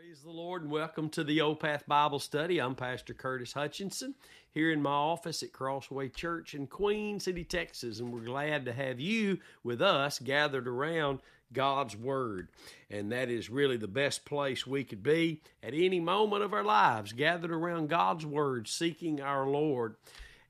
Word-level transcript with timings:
Praise 0.00 0.22
the 0.22 0.30
Lord 0.30 0.62
and 0.62 0.70
welcome 0.70 1.10
to 1.10 1.22
the 1.22 1.42
Old 1.42 1.60
Path 1.60 1.84
Bible 1.86 2.20
Study. 2.20 2.58
I'm 2.58 2.74
Pastor 2.74 3.12
Curtis 3.12 3.52
Hutchinson 3.52 4.14
here 4.50 4.72
in 4.72 4.80
my 4.80 4.88
office 4.88 5.42
at 5.42 5.52
Crossway 5.52 6.08
Church 6.08 6.54
in 6.54 6.68
Queen 6.68 7.20
City, 7.20 7.44
Texas, 7.44 8.00
and 8.00 8.10
we're 8.10 8.20
glad 8.20 8.64
to 8.64 8.72
have 8.72 8.98
you 8.98 9.40
with 9.62 9.82
us 9.82 10.18
gathered 10.18 10.66
around 10.66 11.18
God's 11.52 11.98
Word. 11.98 12.48
And 12.88 13.12
that 13.12 13.28
is 13.28 13.50
really 13.50 13.76
the 13.76 13.88
best 13.88 14.24
place 14.24 14.66
we 14.66 14.84
could 14.84 15.02
be 15.02 15.42
at 15.62 15.74
any 15.74 16.00
moment 16.00 16.44
of 16.44 16.54
our 16.54 16.64
lives, 16.64 17.12
gathered 17.12 17.52
around 17.52 17.90
God's 17.90 18.24
Word, 18.24 18.68
seeking 18.68 19.20
our 19.20 19.46
Lord 19.46 19.96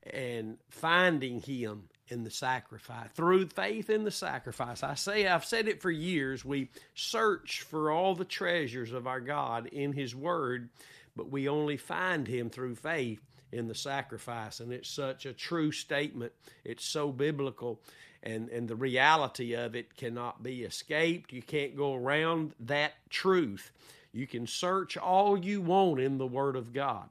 and 0.09 0.59
finding 0.69 1.41
Him 1.41 1.89
in 2.11 2.23
the 2.23 2.29
sacrifice, 2.29 3.09
through 3.13 3.47
faith 3.47 3.89
in 3.89 4.03
the 4.03 4.11
sacrifice. 4.11 4.83
I 4.83 4.95
say, 4.95 5.27
I've 5.27 5.45
said 5.45 5.67
it 5.67 5.81
for 5.81 5.89
years. 5.89 6.43
We 6.43 6.69
search 6.93 7.61
for 7.61 7.89
all 7.89 8.15
the 8.15 8.25
treasures 8.25 8.91
of 8.91 9.07
our 9.07 9.21
God 9.21 9.67
in 9.67 9.93
His 9.93 10.13
Word, 10.13 10.69
but 11.15 11.31
we 11.31 11.47
only 11.47 11.77
find 11.77 12.27
Him 12.27 12.49
through 12.49 12.75
faith 12.75 13.21
in 13.51 13.67
the 13.67 13.75
sacrifice. 13.75 14.59
And 14.59 14.71
it's 14.71 14.89
such 14.89 15.25
a 15.25 15.33
true 15.33 15.71
statement. 15.71 16.33
It's 16.63 16.85
so 16.85 17.11
biblical. 17.11 17.81
And, 18.23 18.49
and 18.49 18.67
the 18.67 18.75
reality 18.75 19.53
of 19.53 19.75
it 19.75 19.95
cannot 19.95 20.43
be 20.43 20.63
escaped. 20.63 21.33
You 21.33 21.41
can't 21.41 21.75
go 21.75 21.95
around 21.95 22.53
that 22.59 22.93
truth. 23.09 23.71
You 24.13 24.27
can 24.27 24.45
search 24.45 24.97
all 24.97 25.37
you 25.37 25.61
want 25.61 26.01
in 26.01 26.17
the 26.17 26.27
Word 26.27 26.55
of 26.55 26.73
God. 26.73 27.09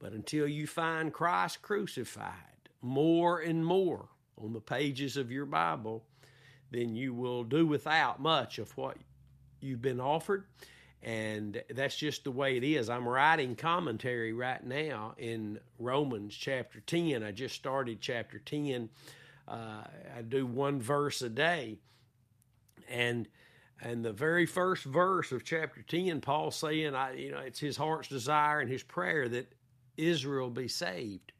But 0.00 0.12
until 0.12 0.48
you 0.48 0.66
find 0.66 1.12
Christ 1.12 1.62
crucified, 1.62 2.51
more 2.82 3.38
and 3.38 3.64
more 3.64 4.08
on 4.36 4.52
the 4.52 4.60
pages 4.60 5.16
of 5.16 5.30
your 5.30 5.46
Bible, 5.46 6.04
then 6.70 6.94
you 6.94 7.14
will 7.14 7.44
do 7.44 7.66
without 7.66 8.20
much 8.20 8.58
of 8.58 8.76
what 8.76 8.96
you've 9.60 9.82
been 9.82 10.00
offered. 10.00 10.44
And 11.02 11.62
that's 11.70 11.96
just 11.96 12.24
the 12.24 12.30
way 12.30 12.56
it 12.56 12.64
is. 12.64 12.88
I'm 12.88 13.08
writing 13.08 13.56
commentary 13.56 14.32
right 14.32 14.64
now 14.64 15.14
in 15.18 15.58
Romans 15.78 16.34
chapter 16.34 16.80
10. 16.80 17.24
I 17.24 17.32
just 17.32 17.56
started 17.56 18.00
chapter 18.00 18.38
10. 18.38 18.88
Uh, 19.48 19.82
I 20.16 20.22
do 20.22 20.46
one 20.46 20.80
verse 20.80 21.22
a 21.22 21.28
day. 21.28 21.78
And 22.88 23.28
and 23.84 24.04
the 24.04 24.12
very 24.12 24.46
first 24.46 24.84
verse 24.84 25.32
of 25.32 25.42
chapter 25.42 25.82
10, 25.82 26.20
Paul 26.20 26.52
saying, 26.52 26.94
I, 26.94 27.14
you 27.14 27.32
know, 27.32 27.40
it's 27.40 27.58
his 27.58 27.76
heart's 27.76 28.06
desire 28.06 28.60
and 28.60 28.70
his 28.70 28.84
prayer 28.84 29.28
that 29.28 29.52
Israel 29.96 30.50
be 30.50 30.68
saved. 30.68 31.32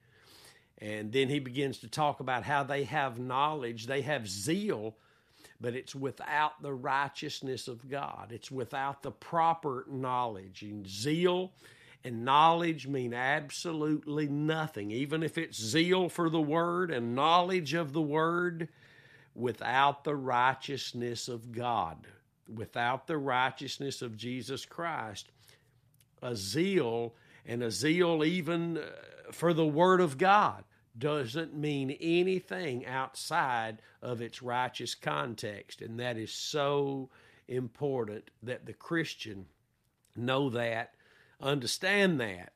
And 0.82 1.12
then 1.12 1.28
he 1.28 1.38
begins 1.38 1.78
to 1.78 1.88
talk 1.88 2.18
about 2.18 2.42
how 2.42 2.64
they 2.64 2.82
have 2.84 3.16
knowledge, 3.16 3.86
they 3.86 4.02
have 4.02 4.28
zeal, 4.28 4.96
but 5.60 5.76
it's 5.76 5.94
without 5.94 6.60
the 6.60 6.72
righteousness 6.72 7.68
of 7.68 7.88
God. 7.88 8.32
It's 8.32 8.50
without 8.50 9.04
the 9.04 9.12
proper 9.12 9.86
knowledge. 9.88 10.62
And 10.62 10.84
zeal 10.88 11.52
and 12.02 12.24
knowledge 12.24 12.88
mean 12.88 13.14
absolutely 13.14 14.26
nothing, 14.26 14.90
even 14.90 15.22
if 15.22 15.38
it's 15.38 15.56
zeal 15.56 16.08
for 16.08 16.28
the 16.28 16.40
word 16.40 16.90
and 16.90 17.14
knowledge 17.14 17.74
of 17.74 17.92
the 17.92 18.02
word, 18.02 18.68
without 19.36 20.02
the 20.02 20.16
righteousness 20.16 21.28
of 21.28 21.52
God, 21.52 22.08
without 22.52 23.06
the 23.06 23.18
righteousness 23.18 24.02
of 24.02 24.16
Jesus 24.16 24.66
Christ. 24.66 25.30
A 26.22 26.34
zeal 26.34 27.14
and 27.46 27.62
a 27.62 27.70
zeal 27.70 28.24
even 28.24 28.78
uh, 28.78 28.82
for 29.30 29.54
the 29.54 29.66
word 29.66 30.00
of 30.00 30.18
God 30.18 30.64
doesn't 30.98 31.54
mean 31.54 31.96
anything 32.00 32.86
outside 32.86 33.80
of 34.02 34.20
its 34.20 34.42
righteous 34.42 34.94
context. 34.94 35.80
And 35.80 35.98
that 35.98 36.16
is 36.16 36.32
so 36.32 37.08
important 37.48 38.30
that 38.42 38.66
the 38.66 38.72
Christian 38.72 39.46
know 40.16 40.50
that, 40.50 40.94
understand 41.40 42.20
that, 42.20 42.52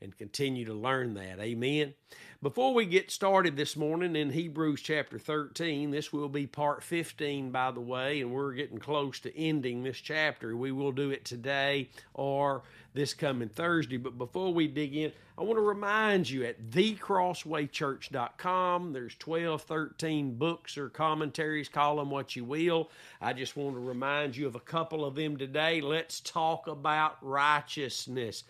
and 0.00 0.16
continue 0.16 0.64
to 0.64 0.74
learn 0.74 1.14
that. 1.14 1.40
Amen. 1.40 1.94
Before 2.40 2.72
we 2.72 2.86
get 2.86 3.10
started 3.10 3.56
this 3.56 3.76
morning 3.76 4.14
in 4.14 4.30
Hebrews 4.30 4.80
chapter 4.80 5.18
13, 5.18 5.90
this 5.90 6.12
will 6.12 6.28
be 6.28 6.46
part 6.46 6.84
15, 6.84 7.50
by 7.50 7.72
the 7.72 7.80
way, 7.80 8.20
and 8.20 8.30
we're 8.30 8.52
getting 8.52 8.78
close 8.78 9.18
to 9.20 9.36
ending 9.36 9.82
this 9.82 9.98
chapter. 9.98 10.56
We 10.56 10.70
will 10.70 10.92
do 10.92 11.10
it 11.10 11.24
today 11.24 11.90
or 12.14 12.62
this 12.94 13.12
coming 13.12 13.48
Thursday. 13.48 13.96
But 13.96 14.18
before 14.18 14.54
we 14.54 14.68
dig 14.68 14.94
in, 14.94 15.10
I 15.36 15.42
want 15.42 15.56
to 15.56 15.62
remind 15.62 16.30
you 16.30 16.44
at 16.44 16.70
thecrosswaychurch.com, 16.70 18.92
there's 18.92 19.16
12, 19.16 19.62
13 19.62 20.36
books 20.36 20.78
or 20.78 20.88
commentaries, 20.88 21.68
call 21.68 21.96
them 21.96 22.10
what 22.10 22.36
you 22.36 22.44
will. 22.44 22.88
I 23.20 23.32
just 23.32 23.56
want 23.56 23.74
to 23.74 23.80
remind 23.80 24.36
you 24.36 24.46
of 24.46 24.54
a 24.54 24.60
couple 24.60 25.04
of 25.04 25.16
them 25.16 25.36
today. 25.36 25.80
Let's 25.80 26.20
talk 26.20 26.68
about 26.68 27.16
righteousness. 27.20 28.44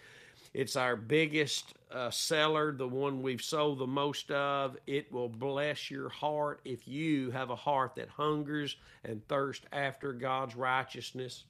It's 0.55 0.77
our 0.77 0.97
biggest 0.97 1.75
uh, 1.93 2.11
seller, 2.11 2.73
the 2.73 2.89
one 2.89 3.23
we've 3.23 3.43
sold 3.43 3.79
the 3.79 3.87
most 3.87 4.31
of. 4.31 4.77
It 4.87 5.13
will 5.13 5.29
bless 5.29 5.91
your 5.91 6.09
heart 6.09 6.61
if 6.65 6.89
you 6.89 7.31
have 7.31 7.51
a 7.51 7.57
heart 7.57 7.97
that 7.97 8.09
hungers 8.09 8.77
and 9.05 9.27
thirsts 9.29 9.67
after 9.73 10.13
God's 10.13 10.57
righteousness. 10.57 11.45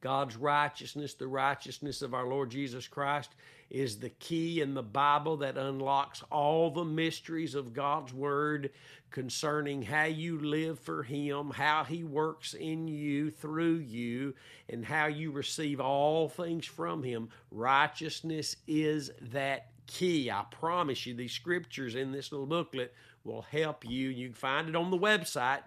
God's 0.00 0.36
righteousness, 0.36 1.14
the 1.14 1.26
righteousness 1.26 2.02
of 2.02 2.14
our 2.14 2.26
Lord 2.26 2.50
Jesus 2.50 2.86
Christ, 2.86 3.30
is 3.70 3.98
the 3.98 4.10
key 4.10 4.60
in 4.60 4.74
the 4.74 4.82
Bible 4.82 5.38
that 5.38 5.58
unlocks 5.58 6.22
all 6.30 6.70
the 6.70 6.84
mysteries 6.84 7.54
of 7.54 7.72
God's 7.72 8.12
Word 8.12 8.70
concerning 9.10 9.82
how 9.82 10.04
you 10.04 10.38
live 10.38 10.78
for 10.78 11.02
Him, 11.02 11.50
how 11.50 11.84
He 11.84 12.04
works 12.04 12.54
in 12.54 12.88
you, 12.88 13.30
through 13.30 13.76
you, 13.76 14.34
and 14.68 14.84
how 14.84 15.06
you 15.06 15.30
receive 15.30 15.80
all 15.80 16.28
things 16.28 16.66
from 16.66 17.02
Him. 17.02 17.28
Righteousness 17.50 18.56
is 18.66 19.10
that 19.32 19.68
key. 19.86 20.30
I 20.30 20.44
promise 20.50 21.06
you, 21.06 21.14
these 21.14 21.32
scriptures 21.32 21.94
in 21.94 22.12
this 22.12 22.32
little 22.32 22.46
booklet 22.46 22.94
will 23.24 23.42
help 23.42 23.84
you. 23.84 24.08
You 24.08 24.28
can 24.28 24.34
find 24.34 24.68
it 24.68 24.76
on 24.76 24.90
the 24.90 24.98
website, 24.98 25.60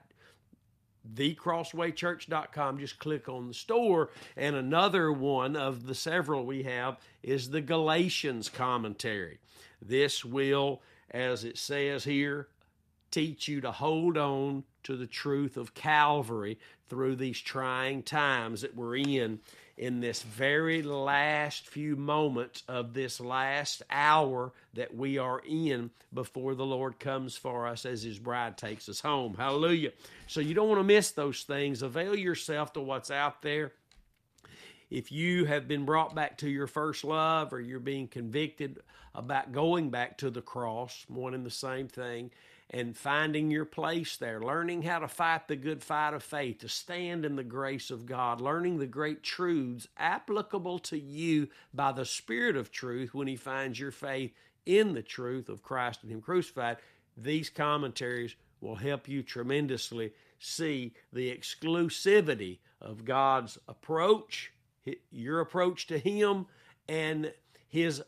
thecrosswaychurch.com. 1.15 2.79
Just 2.79 2.99
click 2.99 3.29
on 3.29 3.47
the 3.47 3.53
store. 3.53 4.09
And 4.37 4.55
another 4.55 5.11
one 5.11 5.55
of 5.55 5.85
the 5.85 5.95
several 5.95 6.45
we 6.45 6.63
have 6.63 6.97
is 7.23 7.49
the 7.49 7.61
Galatians 7.61 8.49
commentary. 8.49 9.39
This 9.81 10.23
will, 10.25 10.81
as 11.11 11.43
it 11.43 11.57
says 11.57 12.03
here, 12.03 12.47
teach 13.11 13.47
you 13.47 13.61
to 13.61 13.71
hold 13.71 14.17
on 14.17 14.63
to 14.83 14.95
the 14.95 15.07
truth 15.07 15.57
of 15.57 15.73
Calvary 15.73 16.57
through 16.89 17.15
these 17.15 17.39
trying 17.39 18.03
times 18.03 18.61
that 18.61 18.75
we're 18.75 18.95
in 18.95 19.39
in 19.77 20.01
this 20.01 20.23
very 20.23 20.83
last 20.83 21.67
few 21.67 21.95
moments 21.95 22.63
of 22.67 22.93
this 22.93 23.21
last 23.21 23.81
hour 23.89 24.51
that 24.73 24.93
we 24.93 25.17
are 25.17 25.41
in 25.47 25.89
before 26.13 26.53
the 26.53 26.65
Lord 26.65 26.99
comes 26.99 27.37
for 27.37 27.65
us 27.65 27.85
as 27.85 28.03
His 28.03 28.19
bride 28.19 28.57
takes 28.57 28.89
us 28.89 28.99
home. 28.99 29.35
Hallelujah. 29.35 29.91
So 30.27 30.41
you 30.41 30.53
don't 30.53 30.67
want 30.67 30.79
to 30.79 30.83
miss 30.83 31.11
those 31.11 31.43
things. 31.43 31.81
Avail 31.81 32.15
yourself 32.15 32.73
to 32.73 32.81
what's 32.81 33.09
out 33.09 33.41
there. 33.41 33.71
If 34.89 35.11
you 35.11 35.45
have 35.45 35.67
been 35.67 35.85
brought 35.85 36.15
back 36.15 36.39
to 36.39 36.49
your 36.49 36.67
first 36.67 37.03
love 37.03 37.53
or 37.53 37.61
you're 37.61 37.79
being 37.79 38.07
convicted 38.07 38.79
about 39.15 39.51
going 39.51 39.91
back 39.91 40.17
to 40.17 40.29
the 40.29 40.41
cross, 40.41 41.05
one 41.07 41.33
and 41.33 41.45
the 41.45 41.51
same 41.51 41.87
thing, 41.87 42.31
and 42.71 42.95
finding 42.95 43.49
your 43.49 43.65
place 43.65 44.17
there, 44.17 44.39
learning 44.39 44.83
how 44.83 44.99
to 44.99 45.07
fight 45.07 45.47
the 45.47 45.55
good 45.55 45.83
fight 45.83 46.13
of 46.13 46.21
faith, 46.21 46.59
to 46.59 46.69
stand 46.69 47.25
in 47.25 47.35
the 47.35 47.43
grace 47.43 47.89
of 47.89 48.05
God, 48.05 48.39
learning 48.39 48.77
the 48.77 48.85
great 48.85 49.23
truths 49.23 49.87
applicable 49.97 50.77
to 50.79 50.99
you 50.99 51.47
by 51.73 51.91
the 51.91 52.05
Spirit 52.05 52.55
of 52.55 52.71
truth 52.71 53.13
when 53.13 53.27
He 53.27 53.35
finds 53.35 53.79
your 53.79 53.91
faith 53.91 54.31
in 54.65 54.93
the 54.93 55.01
truth 55.01 55.49
of 55.49 55.63
Christ 55.63 56.03
and 56.03 56.11
Him 56.11 56.21
crucified. 56.21 56.77
These 57.17 57.49
commentaries 57.49 58.35
will 58.61 58.75
help 58.75 59.07
you 59.07 59.23
tremendously 59.23 60.13
see 60.37 60.93
the 61.11 61.35
exclusivity 61.35 62.59
of 62.81 63.03
God's 63.03 63.57
approach, 63.67 64.51
your 65.11 65.39
approach 65.39 65.87
to 65.87 65.97
Him, 65.97 66.45
and 66.87 67.33
His 67.67 68.03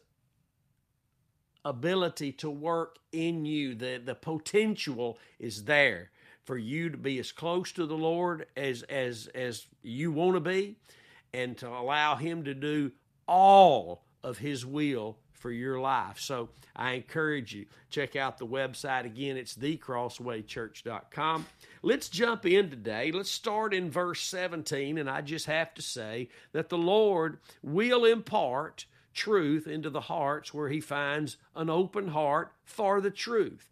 ability 1.66 2.31
to 2.34 2.50
work 2.50 2.98
in 3.12 3.46
you. 3.46 3.75
The, 3.75 4.02
the 4.04 4.16
potential 4.16 5.19
is 5.40 5.66
there 5.66 6.12
for 6.46 6.58
you 6.58 6.90
to 6.90 6.98
be 6.98 7.19
as 7.19 7.31
close 7.31 7.72
to 7.74 7.86
the 7.86 7.96
Lord 7.96 8.48
as, 8.58 8.84
as, 8.84 9.28
as 9.36 9.68
you 9.84 10.12
want 10.12 10.36
to 10.36 10.40
be 10.40 10.75
and 11.34 11.58
to 11.60 11.69
allow 11.69 12.16
Him 12.16 12.44
to 12.44 12.54
do 12.54 12.92
all 13.28 14.04
of 14.24 14.38
His 14.40 14.66
will 14.66 15.18
for 15.34 15.52
your 15.52 15.80
life. 15.80 16.19
So 16.19 16.50
I 16.75 16.92
encourage 16.94 17.54
you, 17.54 17.66
check 17.90 18.16
out 18.16 18.38
the 18.38 18.46
website 18.46 19.06
again. 19.06 19.38
It's 19.38 19.56
thecrosswaychurch.com. 19.56 21.46
Let's 21.81 22.10
jump 22.10 22.46
in 22.46 22.69
today. 22.69 23.12
Let's 23.12 23.31
start 23.31 23.74
in 23.74 23.90
verse 23.90 24.22
17. 24.22 24.98
And 24.98 25.10
I 25.10 25.22
just 25.22 25.48
have 25.48 25.74
to 25.74 25.81
say 25.81 26.30
that 26.54 26.69
the 26.69 26.78
Lord 26.78 27.40
will 27.63 28.06
impart 28.06 28.86
truth 29.13 29.68
into 29.68 29.90
the 29.90 30.02
hearts 30.02 30.54
where 30.54 30.69
he 30.69 30.80
finds 30.80 31.38
an 31.56 31.69
open 31.69 32.10
heart 32.10 32.54
for 32.63 33.02
the 33.02 33.12
truth. 33.12 33.69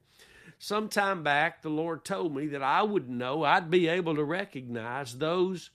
Some 0.58 0.90
time 0.90 1.24
back, 1.24 1.62
the 1.62 1.70
Lord 1.70 2.04
told 2.04 2.36
me 2.36 2.48
that 2.48 2.62
I 2.62 2.84
would 2.84 3.10
know, 3.10 3.44
I'd 3.44 3.70
be 3.70 3.88
able 3.88 4.16
to 4.16 4.24
recognize 4.24 5.18
those 5.18 5.70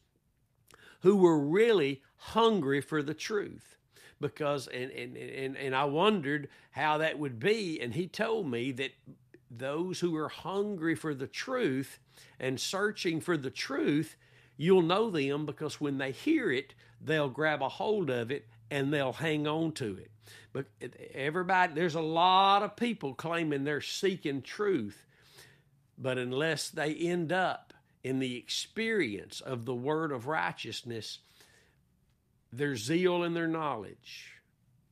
who 1.00 1.16
were 1.16 1.38
really 1.38 2.02
hungry 2.16 2.80
for 2.80 3.02
the 3.02 3.14
truth 3.14 3.76
because 4.20 4.68
and 4.68 4.90
and 4.90 5.16
and, 5.16 5.56
and 5.56 5.76
I 5.76 5.84
wondered 5.84 6.48
how 6.70 6.98
that 6.98 7.18
would 7.18 7.38
be 7.38 7.78
and 7.80 7.92
he 7.92 8.06
told 8.06 8.50
me 8.50 8.72
that 8.72 8.92
those 9.50 10.00
who 10.00 10.16
are 10.16 10.30
hungry 10.30 10.94
for 10.94 11.14
the 11.14 11.26
truth 11.26 11.98
and 12.40 12.58
searching 12.58 13.20
for 13.20 13.36
the 13.36 13.50
truth 13.50 14.16
you'll 14.56 14.82
know 14.82 15.10
them 15.10 15.44
because 15.44 15.80
when 15.80 15.98
they 15.98 16.10
hear 16.10 16.50
it 16.50 16.74
they'll 17.00 17.28
grab 17.28 17.60
a 17.60 17.68
hold 17.68 18.08
of 18.08 18.30
it 18.30 18.46
and 18.70 18.92
they'll 18.92 19.12
hang 19.12 19.46
on 19.46 19.72
to 19.72 19.96
it 19.96 20.10
but 20.52 20.66
everybody 21.14 21.72
there's 21.74 21.94
a 21.94 22.00
lot 22.00 22.62
of 22.62 22.76
people 22.76 23.14
claiming 23.14 23.64
they're 23.64 23.80
seeking 23.80 24.42
truth 24.42 25.04
but 25.96 26.18
unless 26.18 26.70
they 26.70 26.94
end 26.94 27.32
up 27.32 27.72
in 28.02 28.18
the 28.18 28.36
experience 28.36 29.40
of 29.40 29.64
the 29.64 29.74
word 29.74 30.12
of 30.12 30.26
righteousness 30.26 31.18
their 32.56 32.76
zeal 32.76 33.22
and 33.22 33.34
their 33.34 33.48
knowledge, 33.48 34.40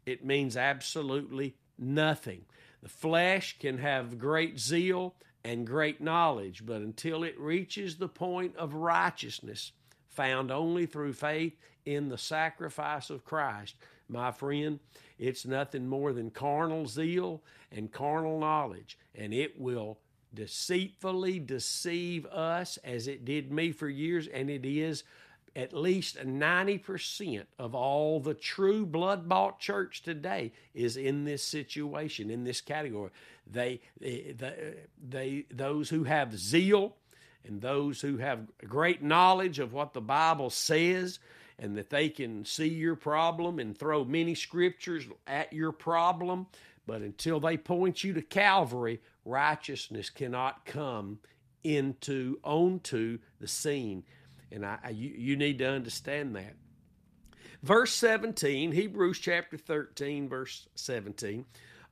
it 0.04 0.24
means 0.24 0.56
absolutely 0.56 1.54
nothing. 1.78 2.44
The 2.82 2.88
flesh 2.88 3.56
can 3.58 3.78
have 3.78 4.18
great 4.18 4.58
zeal 4.58 5.14
and 5.44 5.66
great 5.66 6.00
knowledge, 6.00 6.66
but 6.66 6.82
until 6.82 7.22
it 7.22 7.38
reaches 7.38 7.96
the 7.96 8.08
point 8.08 8.56
of 8.56 8.74
righteousness 8.74 9.72
found 10.08 10.50
only 10.50 10.86
through 10.86 11.12
faith 11.12 11.56
in 11.84 12.08
the 12.08 12.18
sacrifice 12.18 13.10
of 13.10 13.24
Christ, 13.24 13.74
my 14.08 14.30
friend, 14.32 14.78
it's 15.18 15.46
nothing 15.46 15.86
more 15.86 16.12
than 16.12 16.30
carnal 16.30 16.86
zeal 16.86 17.42
and 17.70 17.90
carnal 17.90 18.38
knowledge, 18.38 18.98
and 19.14 19.32
it 19.32 19.60
will 19.60 19.98
deceitfully 20.34 21.38
deceive 21.38 22.26
us 22.26 22.78
as 22.84 23.06
it 23.06 23.24
did 23.24 23.52
me 23.52 23.72
for 23.72 23.88
years, 23.88 24.26
and 24.26 24.50
it 24.50 24.64
is 24.64 25.04
at 25.54 25.74
least 25.74 26.16
90% 26.16 27.44
of 27.58 27.74
all 27.74 28.20
the 28.20 28.34
true 28.34 28.86
blood 28.86 29.28
bought 29.28 29.60
church 29.60 30.02
today 30.02 30.52
is 30.74 30.96
in 30.96 31.24
this 31.24 31.42
situation 31.42 32.30
in 32.30 32.44
this 32.44 32.60
category. 32.62 33.10
They, 33.46 33.80
they, 34.00 34.34
they 35.06 35.44
those 35.50 35.90
who 35.90 36.04
have 36.04 36.38
zeal 36.38 36.96
and 37.44 37.60
those 37.60 38.00
who 38.00 38.16
have 38.16 38.46
great 38.66 39.02
knowledge 39.02 39.58
of 39.58 39.72
what 39.72 39.92
the 39.92 40.00
bible 40.00 40.48
says 40.48 41.18
and 41.62 41.76
that 41.76 41.88
they 41.88 42.08
can 42.08 42.44
see 42.44 42.68
your 42.68 42.96
problem 42.96 43.58
and 43.58 43.78
throw 43.78 44.04
many 44.04 44.34
scriptures 44.34 45.06
at 45.26 45.52
your 45.52 45.72
problem 45.72 46.46
but 46.84 47.00
until 47.00 47.38
they 47.38 47.56
point 47.56 48.02
you 48.02 48.12
to 48.12 48.20
calvary 48.20 49.00
righteousness 49.24 50.10
cannot 50.10 50.66
come 50.66 51.18
into 51.64 52.38
onto 52.42 53.18
the 53.40 53.48
scene 53.48 54.02
and 54.52 54.66
I, 54.66 54.78
I 54.84 54.90
you, 54.90 55.12
you 55.16 55.36
need 55.36 55.58
to 55.58 55.68
understand 55.68 56.36
that. 56.36 56.54
Verse 57.62 57.92
17, 57.92 58.72
Hebrews 58.72 59.18
chapter 59.18 59.56
13, 59.56 60.28
verse 60.28 60.68
17. 60.74 61.44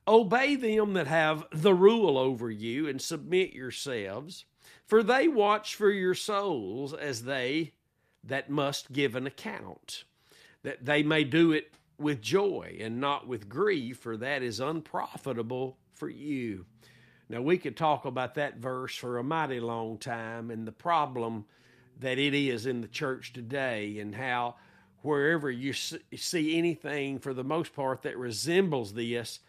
Obey 0.06 0.56
them 0.56 0.94
that 0.94 1.06
have 1.06 1.44
the 1.52 1.74
rule 1.74 2.18
over 2.18 2.50
you 2.50 2.88
and 2.88 3.00
submit 3.00 3.52
yourselves, 3.52 4.44
for 4.86 5.02
they 5.02 5.28
watch 5.28 5.76
for 5.76 5.90
your 5.90 6.14
souls 6.14 6.92
as 6.92 7.22
they 7.22 7.72
that 8.24 8.50
must 8.50 8.92
give 8.92 9.16
an 9.16 9.26
account, 9.26 10.04
that 10.62 10.84
they 10.84 11.02
may 11.02 11.24
do 11.24 11.52
it 11.52 11.72
with 11.98 12.20
joy 12.20 12.76
and 12.80 13.00
not 13.00 13.26
with 13.26 13.48
grief, 13.48 13.98
for 13.98 14.16
that 14.16 14.42
is 14.42 14.60
unprofitable 14.60 15.78
for 15.94 16.08
you. 16.08 16.64
Now, 17.28 17.42
we 17.42 17.58
could 17.58 17.76
talk 17.76 18.04
about 18.04 18.34
that 18.34 18.56
verse 18.56 18.96
for 18.96 19.18
a 19.18 19.22
mighty 19.22 19.60
long 19.60 19.98
time, 19.98 20.50
and 20.50 20.66
the 20.66 20.72
problem 20.72 21.44
that 22.00 22.18
it 22.18 22.34
is 22.34 22.66
in 22.66 22.80
the 22.80 22.88
church 22.88 23.32
today 23.32 23.98
and 23.98 24.14
how 24.14 24.56
wherever 25.02 25.50
you 25.50 25.72
see 25.72 26.58
anything 26.58 27.18
for 27.18 27.32
the 27.32 27.44
most 27.44 27.74
part 27.74 28.02
that 28.02 28.18
resembles 28.18 28.92
this 28.92 29.40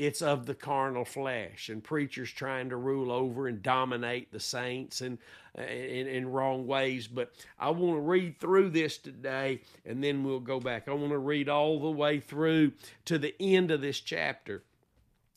it's 0.00 0.22
of 0.22 0.46
the 0.46 0.54
carnal 0.54 1.04
flesh 1.04 1.68
and 1.68 1.84
preachers 1.84 2.30
trying 2.30 2.70
to 2.70 2.76
rule 2.76 3.12
over 3.12 3.46
and 3.46 3.62
dominate 3.62 4.32
the 4.32 4.40
saints 4.40 5.02
and 5.02 5.18
uh, 5.58 5.62
in, 5.62 6.06
in 6.06 6.32
wrong 6.32 6.66
ways. 6.66 7.06
But 7.06 7.32
i 7.58 7.68
want 7.68 7.96
to 7.96 8.00
read 8.00 8.40
through 8.40 8.70
this 8.70 8.96
today 8.96 9.60
and 9.84 10.02
then 10.02 10.24
we'll 10.24 10.40
go 10.40 10.58
back. 10.58 10.88
I 10.88 10.94
want 10.94 11.10
to 11.10 11.18
read 11.18 11.50
all 11.50 11.78
the 11.80 11.90
way 11.90 12.18
through 12.18 12.72
to 13.04 13.18
the 13.18 13.34
end 13.38 13.70
of 13.70 13.82
this 13.82 14.00
chapter 14.00 14.62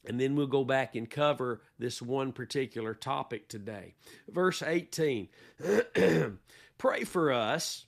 and 0.05 0.17
then 0.17 0.33
we'll 0.33 0.47
go 0.47 0.63
back 0.63 0.95
and 0.95 1.09
cover 1.09 1.61
this 1.77 2.01
one 2.01 2.31
particular 2.31 2.93
topic 2.93 3.49
today. 3.49 3.95
Verse 4.29 4.63
18 4.63 5.27
Pray 6.77 7.03
for 7.03 7.33
us, 7.33 7.85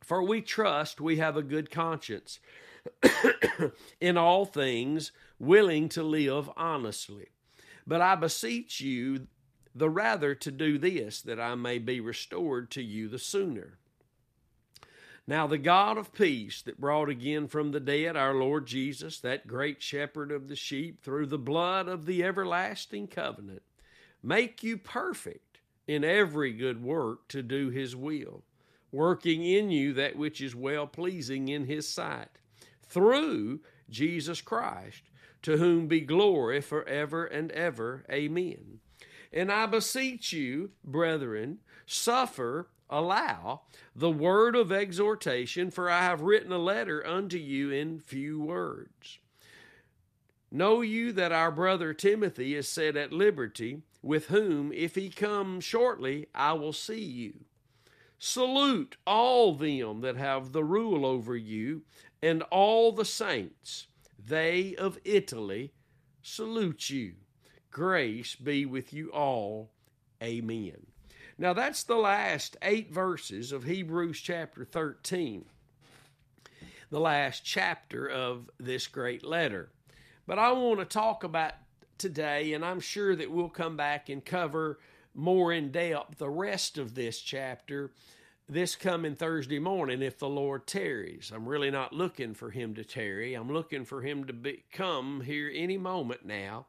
for 0.00 0.22
we 0.22 0.42
trust 0.42 1.00
we 1.00 1.16
have 1.16 1.36
a 1.36 1.42
good 1.42 1.72
conscience 1.72 2.38
in 4.00 4.16
all 4.16 4.44
things, 4.44 5.12
willing 5.38 5.88
to 5.90 6.02
live 6.02 6.50
honestly. 6.56 7.28
But 7.86 8.00
I 8.00 8.14
beseech 8.14 8.80
you 8.80 9.26
the 9.74 9.90
rather 9.90 10.34
to 10.34 10.50
do 10.50 10.78
this, 10.78 11.20
that 11.22 11.38
I 11.38 11.54
may 11.54 11.78
be 11.78 12.00
restored 12.00 12.70
to 12.72 12.82
you 12.82 13.08
the 13.08 13.18
sooner. 13.18 13.78
Now, 15.28 15.46
the 15.46 15.58
God 15.58 15.98
of 15.98 16.14
peace 16.14 16.62
that 16.62 16.80
brought 16.80 17.08
again 17.08 17.48
from 17.48 17.72
the 17.72 17.80
dead 17.80 18.16
our 18.16 18.34
Lord 18.34 18.66
Jesus, 18.66 19.18
that 19.20 19.46
great 19.46 19.82
shepherd 19.82 20.30
of 20.30 20.48
the 20.48 20.56
sheep, 20.56 21.02
through 21.02 21.26
the 21.26 21.38
blood 21.38 21.88
of 21.88 22.06
the 22.06 22.22
everlasting 22.22 23.08
covenant, 23.08 23.62
make 24.22 24.62
you 24.62 24.78
perfect 24.78 25.58
in 25.86 26.04
every 26.04 26.52
good 26.52 26.82
work 26.82 27.28
to 27.28 27.42
do 27.42 27.70
his 27.70 27.94
will, 27.94 28.44
working 28.92 29.44
in 29.44 29.70
you 29.70 29.92
that 29.94 30.16
which 30.16 30.40
is 30.40 30.54
well 30.54 30.86
pleasing 30.86 31.48
in 31.48 31.66
his 31.66 31.88
sight, 31.88 32.30
through 32.88 33.60
Jesus 33.90 34.40
Christ, 34.40 35.02
to 35.42 35.56
whom 35.58 35.86
be 35.86 36.00
glory 36.00 36.60
forever 36.60 37.24
and 37.24 37.50
ever. 37.52 38.04
Amen. 38.10 38.80
And 39.32 39.52
I 39.52 39.66
beseech 39.66 40.32
you, 40.32 40.70
brethren, 40.84 41.58
suffer, 41.86 42.68
allow 42.88 43.62
the 43.94 44.10
word 44.10 44.56
of 44.56 44.72
exhortation, 44.72 45.70
for 45.70 45.90
I 45.90 46.02
have 46.02 46.22
written 46.22 46.52
a 46.52 46.58
letter 46.58 47.06
unto 47.06 47.36
you 47.36 47.70
in 47.70 48.00
few 48.00 48.40
words. 48.40 49.18
Know 50.50 50.80
you 50.80 51.12
that 51.12 51.32
our 51.32 51.50
brother 51.50 51.92
Timothy 51.92 52.54
is 52.54 52.68
set 52.68 52.96
at 52.96 53.12
liberty 53.12 53.82
with 54.02 54.26
whom, 54.28 54.72
if 54.72 54.94
he 54.94 55.10
come 55.10 55.60
shortly, 55.60 56.26
I 56.34 56.52
will 56.52 56.72
see 56.72 57.02
you. 57.02 57.44
Salute 58.18 58.96
all 59.06 59.54
them 59.54 60.00
that 60.00 60.16
have 60.16 60.52
the 60.52 60.64
rule 60.64 61.04
over 61.04 61.36
you, 61.36 61.82
and 62.26 62.42
all 62.50 62.90
the 62.90 63.04
saints. 63.04 63.86
They 64.18 64.74
of 64.74 64.98
Italy 65.04 65.72
salute 66.22 66.90
you. 66.90 67.12
Grace 67.70 68.34
be 68.34 68.66
with 68.66 68.92
you 68.92 69.12
all. 69.12 69.70
Amen. 70.20 70.86
Now, 71.38 71.52
that's 71.52 71.84
the 71.84 71.94
last 71.94 72.56
eight 72.62 72.92
verses 72.92 73.52
of 73.52 73.62
Hebrews 73.62 74.18
chapter 74.18 74.64
13, 74.64 75.44
the 76.90 76.98
last 76.98 77.44
chapter 77.44 78.08
of 78.08 78.50
this 78.58 78.88
great 78.88 79.24
letter. 79.24 79.70
But 80.26 80.40
I 80.40 80.50
want 80.50 80.80
to 80.80 80.84
talk 80.84 81.22
about 81.22 81.52
today, 81.96 82.54
and 82.54 82.64
I'm 82.64 82.80
sure 82.80 83.14
that 83.14 83.30
we'll 83.30 83.50
come 83.50 83.76
back 83.76 84.08
and 84.08 84.24
cover 84.24 84.80
more 85.14 85.52
in 85.52 85.70
depth 85.70 86.18
the 86.18 86.28
rest 86.28 86.76
of 86.76 86.96
this 86.96 87.20
chapter 87.20 87.92
this 88.48 88.76
coming 88.76 89.16
Thursday 89.16 89.58
morning 89.58 90.02
if 90.02 90.18
the 90.18 90.28
Lord 90.28 90.66
tarries. 90.68 91.32
I'm 91.34 91.48
really 91.48 91.70
not 91.70 91.92
looking 91.92 92.32
for 92.32 92.50
him 92.50 92.74
to 92.76 92.84
tarry. 92.84 93.34
I'm 93.34 93.52
looking 93.52 93.84
for 93.84 94.02
him 94.02 94.24
to 94.26 94.32
be, 94.32 94.62
come 94.72 95.20
here 95.20 95.50
any 95.52 95.76
moment 95.76 96.24
now. 96.24 96.66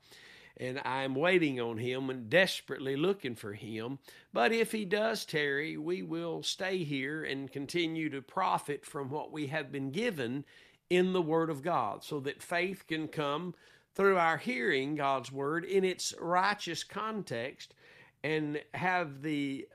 And 0.59 0.81
I'm 0.83 1.13
waiting 1.13 1.61
on 1.61 1.77
him 1.77 2.09
and 2.09 2.31
desperately 2.31 2.95
looking 2.95 3.35
for 3.35 3.53
him. 3.53 3.99
But 4.33 4.51
if 4.51 4.71
he 4.71 4.85
does 4.85 5.23
tarry, 5.23 5.77
we 5.77 6.01
will 6.01 6.41
stay 6.41 6.83
here 6.83 7.23
and 7.23 7.51
continue 7.51 8.09
to 8.09 8.23
profit 8.23 8.83
from 8.83 9.11
what 9.11 9.31
we 9.31 9.47
have 9.47 9.71
been 9.71 9.91
given 9.91 10.45
in 10.89 11.13
the 11.13 11.21
Word 11.21 11.51
of 11.51 11.61
God 11.61 12.03
so 12.03 12.19
that 12.21 12.41
faith 12.41 12.87
can 12.87 13.07
come 13.07 13.53
through 13.93 14.17
our 14.17 14.37
hearing 14.37 14.95
God's 14.95 15.31
word 15.31 15.63
in 15.63 15.83
its 15.83 16.13
righteous 16.19 16.83
context 16.83 17.75
and 18.23 18.61
have 18.73 19.21
the 19.21 19.67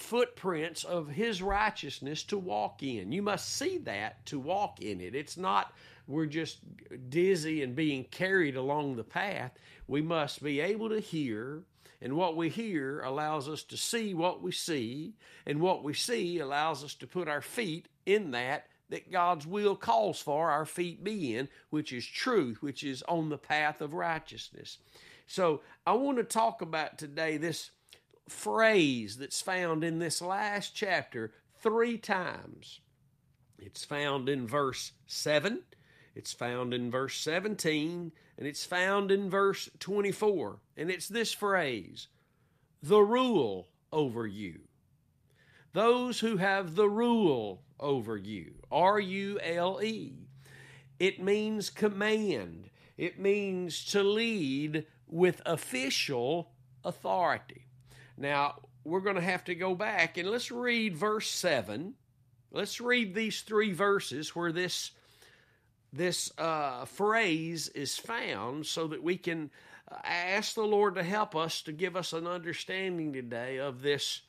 footprints 0.00 0.84
of 0.84 1.08
his 1.08 1.42
righteousness 1.42 2.22
to 2.24 2.38
walk 2.38 2.82
in. 2.82 3.12
You 3.12 3.22
must 3.22 3.56
see 3.56 3.78
that 3.78 4.24
to 4.26 4.38
walk 4.38 4.80
in 4.80 5.00
it. 5.00 5.14
It's 5.14 5.36
not 5.36 5.72
we're 6.08 6.26
just 6.26 6.58
dizzy 7.10 7.62
and 7.62 7.74
being 7.74 8.04
carried 8.04 8.56
along 8.56 8.96
the 8.96 9.04
path. 9.04 9.52
We 9.88 10.02
must 10.02 10.42
be 10.42 10.60
able 10.60 10.88
to 10.90 11.00
hear, 11.00 11.64
and 12.00 12.16
what 12.16 12.36
we 12.36 12.48
hear 12.48 13.00
allows 13.00 13.48
us 13.48 13.64
to 13.64 13.76
see 13.76 14.14
what 14.14 14.40
we 14.40 14.52
see, 14.52 15.14
and 15.46 15.60
what 15.60 15.82
we 15.82 15.94
see 15.94 16.38
allows 16.38 16.84
us 16.84 16.94
to 16.96 17.06
put 17.06 17.28
our 17.28 17.42
feet 17.42 17.88
in 18.04 18.30
that 18.32 18.66
that 18.88 19.10
God's 19.10 19.46
will 19.46 19.74
calls 19.74 20.20
for 20.20 20.50
our 20.50 20.64
feet 20.64 21.02
be 21.02 21.34
in, 21.34 21.48
which 21.70 21.92
is 21.92 22.06
truth, 22.06 22.62
which 22.62 22.84
is 22.84 23.02
on 23.08 23.28
the 23.28 23.38
path 23.38 23.80
of 23.80 23.94
righteousness. 23.94 24.78
So 25.26 25.62
I 25.84 25.94
want 25.94 26.18
to 26.18 26.24
talk 26.24 26.62
about 26.62 26.98
today 26.98 27.36
this 27.36 27.70
phrase 28.28 29.16
that's 29.16 29.40
found 29.40 29.84
in 29.84 29.98
this 29.98 30.20
last 30.20 30.74
chapter 30.74 31.32
three 31.60 31.98
times. 31.98 32.80
It's 33.58 33.84
found 33.84 34.28
in 34.28 34.46
verse 34.46 34.92
7, 35.06 35.62
it's 36.14 36.32
found 36.32 36.72
in 36.74 36.90
verse 36.90 37.18
17, 37.20 38.12
and 38.38 38.46
it's 38.46 38.64
found 38.64 39.10
in 39.10 39.30
verse 39.30 39.70
24. 39.78 40.58
And 40.76 40.90
it's 40.90 41.08
this 41.08 41.32
phrase 41.32 42.08
the 42.82 43.00
rule 43.00 43.68
over 43.92 44.26
you. 44.26 44.60
Those 45.72 46.20
who 46.20 46.36
have 46.36 46.74
the 46.74 46.88
rule 46.88 47.62
over 47.78 48.16
you. 48.16 48.54
R 48.70 48.98
U 49.00 49.38
L 49.42 49.82
E. 49.82 50.28
It 50.98 51.22
means 51.22 51.68
command, 51.68 52.70
it 52.96 53.18
means 53.18 53.84
to 53.86 54.02
lead 54.02 54.86
with 55.06 55.42
official 55.44 56.52
authority. 56.82 57.65
Now, 58.16 58.60
we're 58.84 59.00
going 59.00 59.16
to 59.16 59.22
have 59.22 59.44
to 59.44 59.54
go 59.54 59.74
back 59.74 60.16
and 60.16 60.30
let's 60.30 60.50
read 60.50 60.96
verse 60.96 61.28
7. 61.28 61.94
Let's 62.52 62.80
read 62.80 63.14
these 63.14 63.42
three 63.42 63.72
verses 63.72 64.34
where 64.34 64.52
this 64.52 64.92
this 65.92 66.30
uh, 66.36 66.84
phrase 66.84 67.68
is 67.68 67.96
found 67.96 68.66
so 68.66 68.86
that 68.88 69.02
we 69.02 69.16
can 69.16 69.50
ask 70.04 70.54
the 70.54 70.62
Lord 70.62 70.94
to 70.96 71.02
help 71.02 71.34
us 71.34 71.62
to 71.62 71.72
give 71.72 71.96
us 71.96 72.12
an 72.12 72.26
understanding 72.26 73.12
today 73.12 73.58
of 73.58 73.82
this 73.82 74.22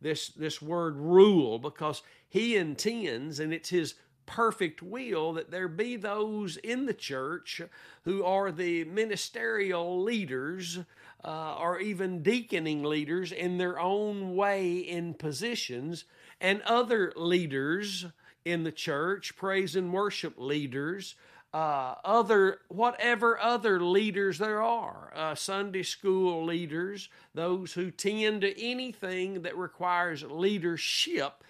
this 0.00 0.28
this 0.28 0.60
word 0.60 0.96
rule 0.96 1.58
because 1.58 2.02
he 2.28 2.56
intends 2.56 3.40
and 3.40 3.52
it's 3.52 3.70
his 3.70 3.94
perfect 4.26 4.82
will 4.82 5.32
that 5.34 5.50
there 5.50 5.68
be 5.68 5.96
those 5.96 6.56
in 6.58 6.86
the 6.86 6.94
church 6.94 7.60
who 8.04 8.24
are 8.24 8.50
the 8.50 8.84
ministerial 8.84 10.02
leaders 10.02 10.80
uh, 11.24 11.56
or 11.56 11.80
even 11.80 12.22
deaconing 12.22 12.82
leaders 12.82 13.32
in 13.32 13.58
their 13.58 13.80
own 13.80 14.36
way 14.36 14.76
in 14.76 15.14
positions, 15.14 16.04
and 16.40 16.60
other 16.62 17.12
leaders 17.16 18.06
in 18.44 18.62
the 18.62 18.72
church, 18.72 19.34
praise 19.36 19.74
and 19.74 19.92
worship 19.92 20.34
leaders, 20.36 21.14
uh, 21.54 21.94
other 22.04 22.58
whatever 22.68 23.38
other 23.40 23.80
leaders 23.80 24.38
there 24.38 24.60
are, 24.60 25.12
uh, 25.14 25.34
Sunday 25.34 25.84
school 25.84 26.44
leaders, 26.44 27.08
those 27.32 27.72
who 27.72 27.90
tend 27.90 28.42
to 28.42 28.60
anything 28.62 29.42
that 29.42 29.56
requires 29.56 30.24
leadership, 30.24 31.44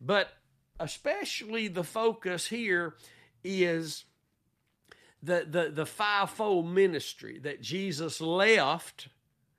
but 0.00 0.34
especially 0.78 1.68
the 1.68 1.84
focus 1.84 2.46
here 2.46 2.94
is 3.44 4.04
the, 5.22 5.46
the, 5.48 5.70
the 5.70 5.86
fivefold 5.86 6.66
ministry 6.66 7.38
that 7.40 7.60
Jesus 7.60 8.20
left 8.20 9.08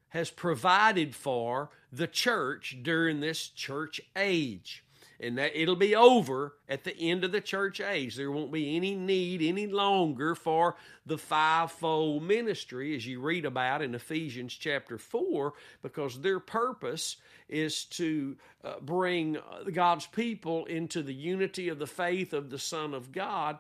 has 0.10 0.30
provided 0.30 1.16
for 1.16 1.70
the 1.92 2.08
church 2.08 2.78
during 2.82 3.20
this 3.20 3.50
church 3.50 4.00
age. 4.16 4.84
And 5.20 5.38
that 5.40 5.60
it'll 5.60 5.76
be 5.76 5.96
over 5.96 6.54
at 6.70 6.84
the 6.84 6.96
end 6.96 7.24
of 7.24 7.32
the 7.32 7.42
church 7.42 7.82
age. 7.82 8.16
There 8.16 8.32
won't 8.32 8.52
be 8.52 8.76
any 8.76 8.94
need 8.94 9.42
any 9.42 9.66
longer 9.66 10.36
for 10.36 10.76
the 11.08 11.18
fivefold 11.18 12.22
ministry, 12.22 12.96
as 12.96 13.08
you 13.08 13.20
read 13.20 13.46
about 13.46 13.82
in 13.82 13.96
Ephesians 13.96 14.54
chapter 14.54 15.00
4, 15.00 15.54
because 15.82 16.22
their 16.22 16.40
purpose 16.40 17.18
is 17.50 17.86
to 17.86 18.36
uh, 18.64 18.76
bring 18.82 19.38
uh, 19.38 19.64
God's 19.74 20.06
people 20.06 20.66
into 20.66 21.02
the 21.02 21.14
unity 21.14 21.70
of 21.70 21.80
the 21.80 21.88
faith 21.88 22.34
of 22.34 22.50
the 22.50 22.60
Son 22.60 22.94
of 22.94 23.12
God, 23.12 23.58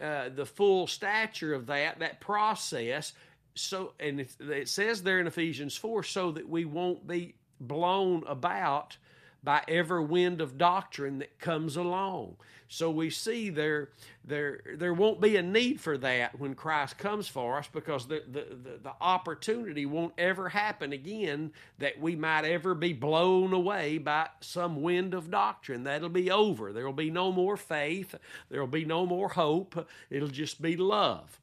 uh, 0.00 0.28
the 0.34 0.46
full 0.46 0.86
stature 0.86 1.52
of 1.52 1.66
that, 1.66 1.98
that 1.98 2.20
process. 2.20 3.12
So, 3.54 3.92
and 4.00 4.20
it, 4.20 4.34
it 4.40 4.68
says 4.68 5.02
there 5.02 5.20
in 5.20 5.26
Ephesians 5.26 5.76
4, 5.76 6.02
so 6.02 6.32
that 6.32 6.48
we 6.48 6.64
won't 6.64 7.06
be 7.06 7.34
blown 7.60 8.24
about 8.26 8.96
by 9.44 9.62
every 9.68 10.04
wind 10.04 10.40
of 10.40 10.56
doctrine 10.56 11.18
that 11.18 11.38
comes 11.38 11.76
along. 11.76 12.36
So 12.66 12.90
we 12.90 13.10
see 13.10 13.50
there, 13.50 13.90
there, 14.24 14.60
there 14.76 14.94
won't 14.94 15.20
be 15.20 15.36
a 15.36 15.42
need 15.42 15.80
for 15.80 15.98
that 15.98 16.40
when 16.40 16.54
Christ 16.54 16.96
comes 16.98 17.28
for 17.28 17.58
us 17.58 17.68
because 17.70 18.08
the, 18.08 18.22
the, 18.26 18.40
the, 18.40 18.78
the, 18.82 18.92
opportunity 19.00 19.84
won't 19.84 20.14
ever 20.16 20.48
happen 20.48 20.92
again 20.92 21.52
that 21.78 22.00
we 22.00 22.16
might 22.16 22.44
ever 22.44 22.74
be 22.74 22.92
blown 22.92 23.52
away 23.52 23.98
by 23.98 24.28
some 24.40 24.82
wind 24.82 25.12
of 25.14 25.30
doctrine. 25.30 25.84
That'll 25.84 26.08
be 26.08 26.30
over. 26.30 26.72
There 26.72 26.86
will 26.86 26.92
be 26.92 27.10
no 27.10 27.30
more 27.30 27.56
faith. 27.56 28.14
There 28.48 28.60
will 28.60 28.66
be 28.66 28.86
no 28.86 29.04
more 29.04 29.28
hope. 29.28 29.86
It'll 30.10 30.28
just 30.28 30.62
be 30.62 30.76
love. 30.76 31.38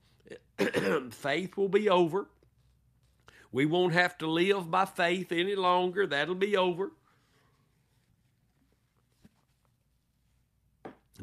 faith 1.11 1.55
will 1.55 1.69
be 1.69 1.87
over. 1.87 2.27
We 3.51 3.65
won't 3.65 3.93
have 3.93 4.17
to 4.19 4.27
live 4.27 4.71
by 4.71 4.85
faith 4.85 5.31
any 5.31 5.55
longer. 5.55 6.07
That'll 6.07 6.35
be 6.35 6.57
over. 6.57 6.91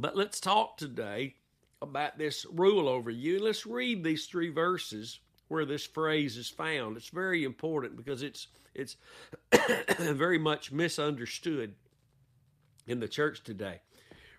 But 0.00 0.16
let's 0.16 0.38
talk 0.38 0.76
today 0.76 1.34
about 1.82 2.18
this 2.18 2.46
rule 2.52 2.88
over 2.88 3.10
you. 3.10 3.42
Let's 3.42 3.66
read 3.66 4.04
these 4.04 4.26
three 4.26 4.50
verses 4.50 5.18
where 5.48 5.64
this 5.64 5.84
phrase 5.84 6.36
is 6.36 6.48
found. 6.48 6.96
It's 6.96 7.08
very 7.08 7.42
important 7.42 7.96
because 7.96 8.22
it's 8.22 8.46
it's 8.76 8.96
very 9.98 10.38
much 10.38 10.70
misunderstood 10.70 11.74
in 12.86 13.00
the 13.00 13.08
church 13.08 13.42
today. 13.42 13.80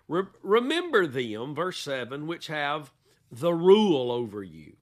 Re- 0.08 0.24
remember 0.42 1.06
them, 1.06 1.54
verse 1.54 1.78
7, 1.80 2.26
which 2.26 2.46
have 2.46 2.90
the 3.30 3.52
rule 3.52 4.10
over 4.10 4.42
you. 4.42 4.76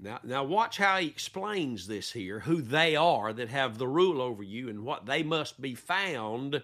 Now, 0.00 0.18
now 0.24 0.44
watch 0.44 0.78
how 0.78 0.96
he 0.96 1.08
explains 1.08 1.86
this 1.86 2.10
here, 2.12 2.40
who 2.40 2.62
they 2.62 2.96
are 2.96 3.34
that 3.34 3.50
have 3.50 3.76
the 3.76 3.86
rule 3.86 4.22
over 4.22 4.42
you 4.42 4.70
and 4.70 4.82
what 4.82 5.04
they 5.04 5.22
must 5.22 5.60
be 5.60 5.74
found 5.74 6.62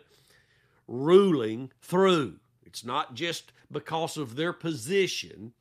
ruling 0.88 1.70
through. 1.82 2.38
It's 2.68 2.84
not 2.84 3.14
just 3.14 3.50
because 3.72 4.18
of 4.18 4.36
their 4.36 4.52
position, 4.52 5.52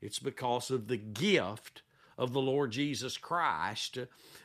it's 0.00 0.20
because 0.20 0.70
of 0.70 0.86
the 0.86 0.96
gift 0.96 1.82
of 2.16 2.32
the 2.32 2.40
Lord 2.40 2.70
Jesus 2.70 3.16
Christ 3.16 3.98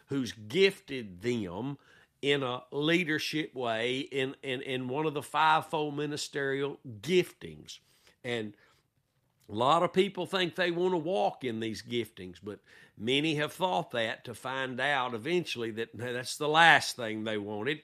who's 0.07 0.31
gifted 0.31 1.21
them 1.21 1.77
in 2.21 2.41
a 2.41 2.63
leadership 2.71 3.53
way 3.53 3.99
in, 3.99 4.35
in, 4.41 4.61
in 4.63 4.87
one 4.87 5.05
of 5.05 5.13
the 5.13 5.21
fivefold 5.21 5.95
ministerial 5.95 6.79
giftings. 7.01 7.77
And 8.23 8.55
a 9.47 9.53
lot 9.53 9.83
of 9.83 9.93
people 9.93 10.25
think 10.25 10.55
they 10.55 10.71
want 10.71 10.93
to 10.93 10.97
walk 10.97 11.43
in 11.43 11.59
these 11.59 11.83
giftings, 11.83 12.37
but 12.43 12.59
many 12.97 13.35
have 13.35 13.53
thought 13.53 13.91
that 13.91 14.25
to 14.25 14.33
find 14.33 14.81
out 14.81 15.13
eventually 15.13 15.69
that 15.71 15.89
that's 15.93 16.37
the 16.37 16.49
last 16.49 16.95
thing 16.95 17.23
they 17.23 17.37
wanted 17.37 17.81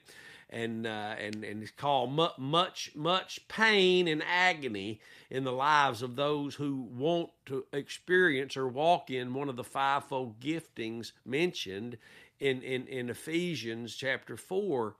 and 0.50 0.86
uh, 0.86 1.14
and 1.18 1.44
and 1.44 1.62
it's 1.62 1.72
called 1.72 2.12
much 2.38 2.92
much 2.94 3.48
pain 3.48 4.06
and 4.08 4.22
agony 4.22 5.00
in 5.30 5.44
the 5.44 5.52
lives 5.52 6.02
of 6.02 6.16
those 6.16 6.54
who 6.54 6.82
want 6.82 7.30
to 7.46 7.64
experience 7.72 8.56
or 8.56 8.68
walk 8.68 9.10
in 9.10 9.34
one 9.34 9.48
of 9.48 9.56
the 9.56 9.64
fivefold 9.64 10.38
giftings 10.40 11.12
mentioned 11.24 11.98
in 12.38 12.62
in, 12.62 12.86
in 12.86 13.10
Ephesians 13.10 13.96
chapter 13.96 14.36
four. 14.36 14.96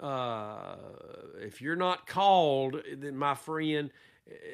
Uh, 0.00 0.76
if 1.40 1.60
you're 1.60 1.76
not 1.76 2.06
called, 2.06 2.80
then 2.96 3.16
my 3.16 3.34
friend 3.34 3.90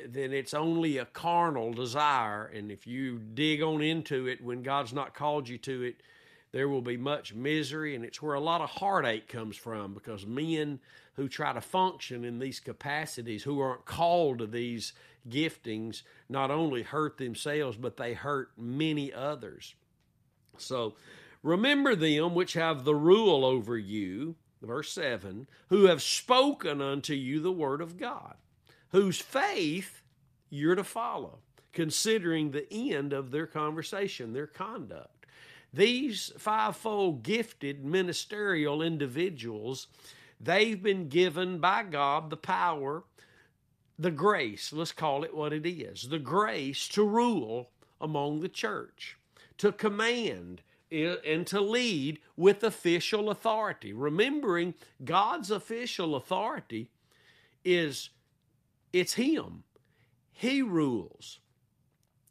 then 0.08 0.32
it's 0.32 0.54
only 0.54 0.98
a 0.98 1.04
carnal 1.04 1.72
desire. 1.72 2.46
And 2.46 2.70
if 2.70 2.86
you 2.86 3.18
dig 3.18 3.62
on 3.62 3.80
into 3.80 4.26
it 4.26 4.42
when 4.42 4.62
God's 4.62 4.92
not 4.92 5.14
called 5.14 5.48
you 5.48 5.58
to 5.58 5.82
it, 5.82 6.02
there 6.52 6.68
will 6.68 6.82
be 6.82 6.96
much 6.96 7.34
misery, 7.34 7.94
and 7.94 8.04
it's 8.04 8.20
where 8.20 8.34
a 8.34 8.40
lot 8.40 8.60
of 8.60 8.70
heartache 8.70 9.28
comes 9.28 9.56
from 9.56 9.94
because 9.94 10.26
men 10.26 10.80
who 11.14 11.28
try 11.28 11.52
to 11.52 11.60
function 11.60 12.24
in 12.24 12.38
these 12.38 12.60
capacities, 12.60 13.42
who 13.44 13.60
aren't 13.60 13.84
called 13.84 14.38
to 14.38 14.46
these 14.46 14.92
giftings, 15.28 16.02
not 16.28 16.50
only 16.50 16.82
hurt 16.82 17.18
themselves, 17.18 17.76
but 17.76 17.96
they 17.96 18.14
hurt 18.14 18.50
many 18.56 19.12
others. 19.12 19.74
So 20.58 20.96
remember 21.42 21.94
them 21.94 22.34
which 22.34 22.54
have 22.54 22.84
the 22.84 22.94
rule 22.94 23.44
over 23.44 23.78
you, 23.78 24.34
verse 24.62 24.92
7, 24.92 25.46
who 25.68 25.84
have 25.84 26.02
spoken 26.02 26.80
unto 26.80 27.14
you 27.14 27.40
the 27.40 27.52
word 27.52 27.80
of 27.80 27.96
God, 27.96 28.34
whose 28.90 29.20
faith 29.20 30.02
you're 30.48 30.74
to 30.74 30.84
follow, 30.84 31.38
considering 31.72 32.50
the 32.50 32.72
end 32.72 33.12
of 33.12 33.30
their 33.30 33.46
conversation, 33.46 34.32
their 34.32 34.46
conduct. 34.46 35.19
These 35.72 36.32
fivefold 36.36 37.22
gifted 37.22 37.84
ministerial 37.84 38.82
individuals, 38.82 39.86
they've 40.40 40.82
been 40.82 41.08
given 41.08 41.58
by 41.58 41.84
God 41.84 42.30
the 42.30 42.36
power, 42.36 43.04
the 43.98 44.10
grace, 44.10 44.72
let's 44.72 44.92
call 44.92 45.22
it 45.24 45.36
what 45.36 45.52
it 45.52 45.66
is, 45.66 46.08
the 46.08 46.18
grace 46.18 46.88
to 46.88 47.04
rule 47.04 47.70
among 48.00 48.40
the 48.40 48.48
church, 48.48 49.16
to 49.58 49.70
command 49.70 50.62
and 50.90 51.46
to 51.46 51.60
lead 51.60 52.18
with 52.36 52.64
official 52.64 53.30
authority. 53.30 53.92
Remembering 53.92 54.74
God's 55.04 55.50
official 55.52 56.16
authority 56.16 56.90
is 57.64 58.10
it's 58.92 59.14
him. 59.14 59.62
He 60.32 60.62
rules 60.62 61.38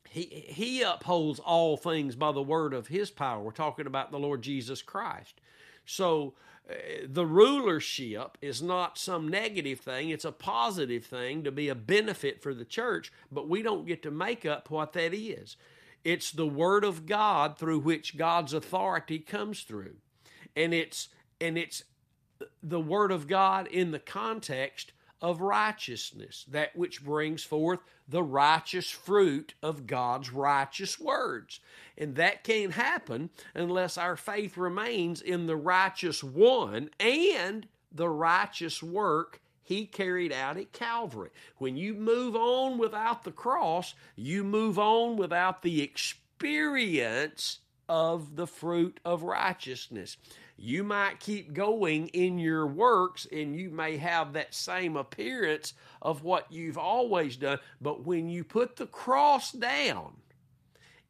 he 0.09 0.43
he 0.47 0.81
upholds 0.81 1.39
all 1.39 1.77
things 1.77 2.15
by 2.15 2.31
the 2.31 2.41
word 2.41 2.73
of 2.73 2.87
his 2.87 3.11
power. 3.11 3.41
We're 3.41 3.51
talking 3.51 3.87
about 3.87 4.11
the 4.11 4.19
Lord 4.19 4.41
Jesus 4.41 4.81
Christ. 4.81 5.39
So 5.85 6.33
eh, 6.69 7.05
the 7.05 7.25
rulership 7.25 8.37
is 8.41 8.61
not 8.61 8.97
some 8.97 9.27
negative 9.27 9.79
thing, 9.79 10.09
it's 10.09 10.25
a 10.25 10.31
positive 10.31 11.05
thing 11.05 11.43
to 11.43 11.51
be 11.51 11.69
a 11.69 11.75
benefit 11.75 12.41
for 12.41 12.53
the 12.53 12.65
church, 12.65 13.11
but 13.31 13.47
we 13.47 13.61
don't 13.61 13.87
get 13.87 14.01
to 14.03 14.11
make 14.11 14.45
up 14.45 14.69
what 14.69 14.93
that 14.93 15.13
is. 15.13 15.55
It's 16.03 16.31
the 16.31 16.47
word 16.47 16.83
of 16.83 17.05
God 17.05 17.57
through 17.57 17.79
which 17.79 18.17
God's 18.17 18.53
authority 18.53 19.19
comes 19.19 19.61
through. 19.61 19.97
And 20.55 20.73
it's 20.73 21.09
and 21.39 21.57
it's 21.57 21.83
the 22.63 22.79
word 22.79 23.11
of 23.11 23.27
God 23.27 23.67
in 23.67 23.91
the 23.91 23.99
context 23.99 24.91
of 25.21 25.41
righteousness, 25.41 26.45
that 26.49 26.75
which 26.75 27.03
brings 27.03 27.43
forth 27.43 27.79
the 28.09 28.23
righteous 28.23 28.89
fruit 28.89 29.53
of 29.61 29.85
God's 29.85 30.33
righteous 30.33 30.99
words. 30.99 31.59
And 31.97 32.15
that 32.15 32.43
can't 32.43 32.73
happen 32.73 33.29
unless 33.53 33.97
our 33.97 34.15
faith 34.15 34.57
remains 34.57 35.21
in 35.21 35.45
the 35.45 35.55
righteous 35.55 36.23
one 36.23 36.89
and 36.99 37.67
the 37.91 38.09
righteous 38.09 38.81
work 38.81 39.41
he 39.61 39.85
carried 39.85 40.33
out 40.33 40.57
at 40.57 40.73
Calvary. 40.73 41.29
When 41.57 41.77
you 41.77 41.93
move 41.93 42.35
on 42.35 42.79
without 42.79 43.23
the 43.23 43.31
cross, 43.31 43.93
you 44.15 44.43
move 44.43 44.79
on 44.79 45.15
without 45.15 45.61
the 45.61 45.83
experience 45.83 47.59
of 47.87 48.35
the 48.35 48.47
fruit 48.47 48.99
of 49.05 49.21
righteousness. 49.21 50.17
You 50.61 50.83
might 50.83 51.21
keep 51.21 51.53
going 51.53 52.09
in 52.09 52.37
your 52.37 52.67
works 52.67 53.25
and 53.31 53.55
you 53.55 53.69
may 53.69 53.95
have 53.95 54.33
that 54.33 54.53
same 54.53 54.97
appearance 54.97 55.73
of 56.01 56.23
what 56.23 56.51
you've 56.51 56.77
always 56.77 57.37
done, 57.37 57.59
but 57.79 58.05
when 58.05 58.27
you 58.27 58.43
put 58.43 58.75
the 58.75 58.87
cross 58.87 59.53
down 59.53 60.13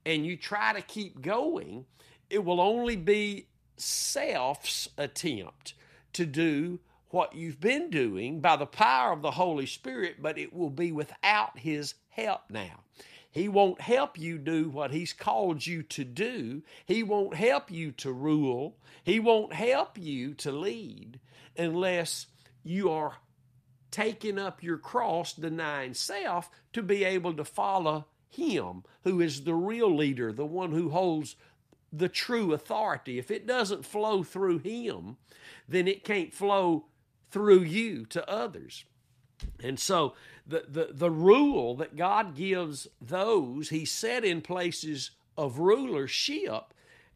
and 0.06 0.24
you 0.24 0.38
try 0.38 0.74
to 0.74 0.82
keep 0.84 1.22
going, 1.22 1.86
it 2.30 2.46
will 2.46 2.62
only 2.62 2.96
be 2.96 3.48
self's 3.76 4.88
attempt 5.00 5.74
to 6.14 6.28
do 6.28 6.80
what 7.10 7.34
you've 7.34 7.60
been 7.60 7.90
doing 7.90 8.40
by 8.40 8.56
the 8.56 8.68
power 8.68 9.12
of 9.12 9.24
the 9.24 9.32
Holy 9.32 9.66
Spirit, 9.66 10.18
but 10.22 10.38
it 10.38 10.54
will 10.54 10.70
be 10.70 10.92
without 10.92 11.58
His 11.58 11.96
help 12.10 12.42
now. 12.50 12.84
He 13.32 13.48
won't 13.48 13.82
help 13.82 14.18
you 14.18 14.38
do 14.38 14.70
what 14.70 14.92
He's 14.92 15.14
called 15.14 15.66
you 15.66 15.84
to 15.84 16.04
do. 16.04 16.64
He 16.86 17.04
won't 17.04 17.36
help 17.36 17.70
you 17.70 17.92
to 17.94 18.12
rule. 18.12 18.78
He 19.04 19.20
won't 19.20 19.54
help 19.54 19.98
you 19.98 20.34
to 20.36 20.52
lead 20.52 21.20
unless 21.58 22.28
you 22.64 22.90
are 22.90 23.18
taking 23.92 24.38
up 24.38 24.64
your 24.64 24.78
cross, 24.78 25.34
denying 25.34 25.94
self, 25.94 26.50
to 26.74 26.82
be 26.82 27.04
able 27.04 27.34
to 27.36 27.46
follow 27.46 28.06
Him, 28.30 28.84
who 29.04 29.22
is 29.22 29.44
the 29.44 29.56
real 29.56 29.96
leader, 29.96 30.32
the 30.32 30.46
one 30.46 30.72
who 30.72 30.90
holds 30.90 31.36
the 31.92 32.10
true 32.10 32.54
authority. 32.54 33.18
If 33.18 33.32
it 33.32 33.48
doesn't 33.48 33.86
flow 33.86 34.24
through 34.24 34.60
Him, 34.60 35.18
then 35.68 35.88
it 35.88 36.04
can't 36.04 36.34
flow 36.34 36.86
through 37.32 37.62
you 37.62 38.06
to 38.08 38.28
others. 38.30 38.86
And 39.64 39.80
so 39.80 40.14
the, 40.46 40.66
the, 40.68 40.90
the 40.92 41.12
rule 41.12 41.76
that 41.76 41.96
God 41.96 42.36
gives 42.36 42.88
those 43.02 43.70
he 43.70 43.86
set 43.86 44.24
in 44.24 44.42
places 44.42 45.12
of 45.38 45.60
rulership 45.60 46.74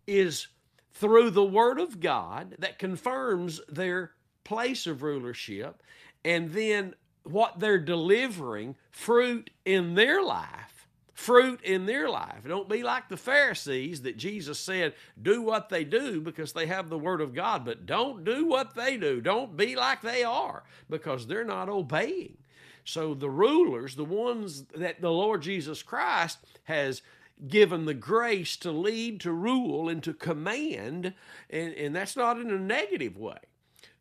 is 0.08 0.48
through 0.94 1.32
the 1.32 1.44
Word 1.44 1.80
of 1.80 2.00
God 2.00 2.56
that 2.60 2.80
confirms 2.80 3.62
their 3.68 4.12
place 4.44 4.86
of 4.86 5.02
rulership, 5.02 5.82
and 6.24 6.52
then 6.52 6.94
what 7.24 7.60
they're 7.60 7.78
delivering, 7.80 8.76
fruit 8.92 9.50
in 9.66 9.96
their 9.96 10.22
life, 10.22 10.73
fruit 11.14 11.62
in 11.64 11.86
their 11.86 12.10
life. 12.10 12.44
Don't 12.48 12.68
be 12.68 12.84
like 12.84 13.08
the 13.08 13.18
Pharisees 13.18 14.02
that 14.02 14.18
Jesus 14.18 14.60
said, 14.60 14.94
do 15.22 15.42
what 15.42 15.70
they 15.70 15.84
do 15.84 16.20
because 16.20 16.54
they 16.54 16.66
have 16.66 16.90
the 16.90 16.98
Word 16.98 17.22
of 17.22 17.36
God, 17.36 17.64
but 17.66 17.86
don't 17.86 18.24
do 18.24 18.46
what 18.46 18.76
they 18.76 18.98
do. 18.98 19.22
Don't 19.22 19.56
be 19.56 19.76
like 19.76 20.02
they 20.02 20.24
are 20.24 20.64
because 20.90 21.28
they're 21.28 21.46
not 21.46 21.70
obeying. 21.70 22.38
So 22.84 23.14
the 23.14 23.30
rulers, 23.30 23.96
the 23.96 24.04
ones 24.04 24.64
that 24.76 25.02
the 25.02 25.12
Lord 25.12 25.42
Jesus 25.42 25.84
Christ 25.84 26.40
has 26.64 27.02
given 27.48 27.86
the 27.86 27.94
grace 27.94 28.58
to 28.58 28.72
lead, 28.72 29.20
to 29.22 29.32
rule, 29.32 29.90
and 29.90 30.04
to 30.04 30.14
command, 30.14 31.14
and, 31.50 31.74
and 31.74 31.96
that's 31.96 32.16
not 32.16 32.40
in 32.40 32.50
a 32.50 32.60
negative 32.60 33.18
way. 33.18 33.38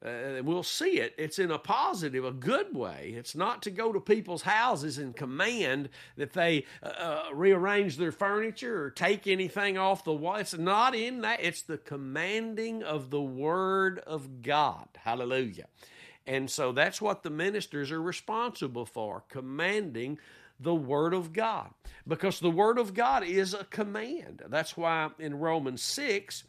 Uh, 0.05 0.43
we'll 0.43 0.65
see 0.65 0.99
it. 0.99 1.15
It's 1.17 1.39
in 1.39 1.51
a 1.51 1.59
positive, 1.59 2.25
a 2.25 2.33
good 2.33 2.75
way. 2.75 3.15
It's 3.17 3.37
not 3.37 3.63
to 3.63 3.71
go 3.71 3.93
to 3.93 4.01
people's 4.01 4.43
houses 4.43 4.99
and 4.99 5.15
command 5.15 5.91
that 6.17 6.33
they 6.33 6.65
uh, 6.83 6.89
uh, 6.89 7.23
rearrange 7.33 7.97
their 7.97 8.11
furniture 8.11 8.85
or 8.85 8.91
take 8.91 9.27
anything 9.29 9.79
off 9.79 10.03
the 10.03 10.13
wall. 10.13 10.37
It's 10.37 10.59
not 10.59 10.97
in 10.97 11.21
that. 11.21 11.41
It's 11.43 11.63
the 11.63 11.79
commanding 11.79 12.83
of 12.83 13.11
the 13.11 13.23
Word 13.23 14.01
of 14.01 14.43
God. 14.43 14.89
Hallelujah. 14.97 15.67
And 16.27 16.51
so 16.51 16.73
that's 16.73 17.01
what 17.01 17.23
the 17.23 17.31
ministers 17.31 17.93
are 17.93 18.03
responsible 18.03 18.87
for 18.87 19.23
commanding 19.29 20.19
the 20.59 20.75
Word 20.75 21.15
of 21.15 21.33
God. 21.33 21.71
Because 22.07 22.41
the 22.41 22.51
Word 22.51 22.79
of 22.79 22.95
God 22.95 23.23
is 23.25 23.55
a 23.55 23.65
command. 23.65 24.43
That's 24.49 24.77
why 24.77 25.11
in 25.19 25.39
Romans 25.39 25.83
6, 25.83 26.45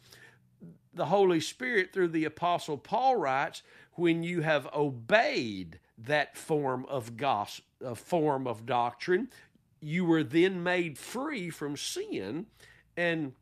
the 0.94 1.06
Holy 1.06 1.40
Spirit, 1.40 1.92
through 1.92 2.08
the 2.08 2.24
Apostle 2.24 2.78
Paul, 2.78 3.16
writes, 3.16 3.62
when 3.94 4.22
you 4.22 4.40
have 4.42 4.68
obeyed 4.74 5.78
that 5.98 6.36
form 6.36 6.86
of 6.88 7.16
gospel, 7.16 7.64
uh, 7.84 7.94
form 7.94 8.46
of 8.46 8.66
doctrine, 8.66 9.28
you 9.80 10.04
were 10.04 10.24
then 10.24 10.62
made 10.62 10.96
free 10.98 11.50
from 11.50 11.76
sin 11.76 12.46
and 12.96 13.32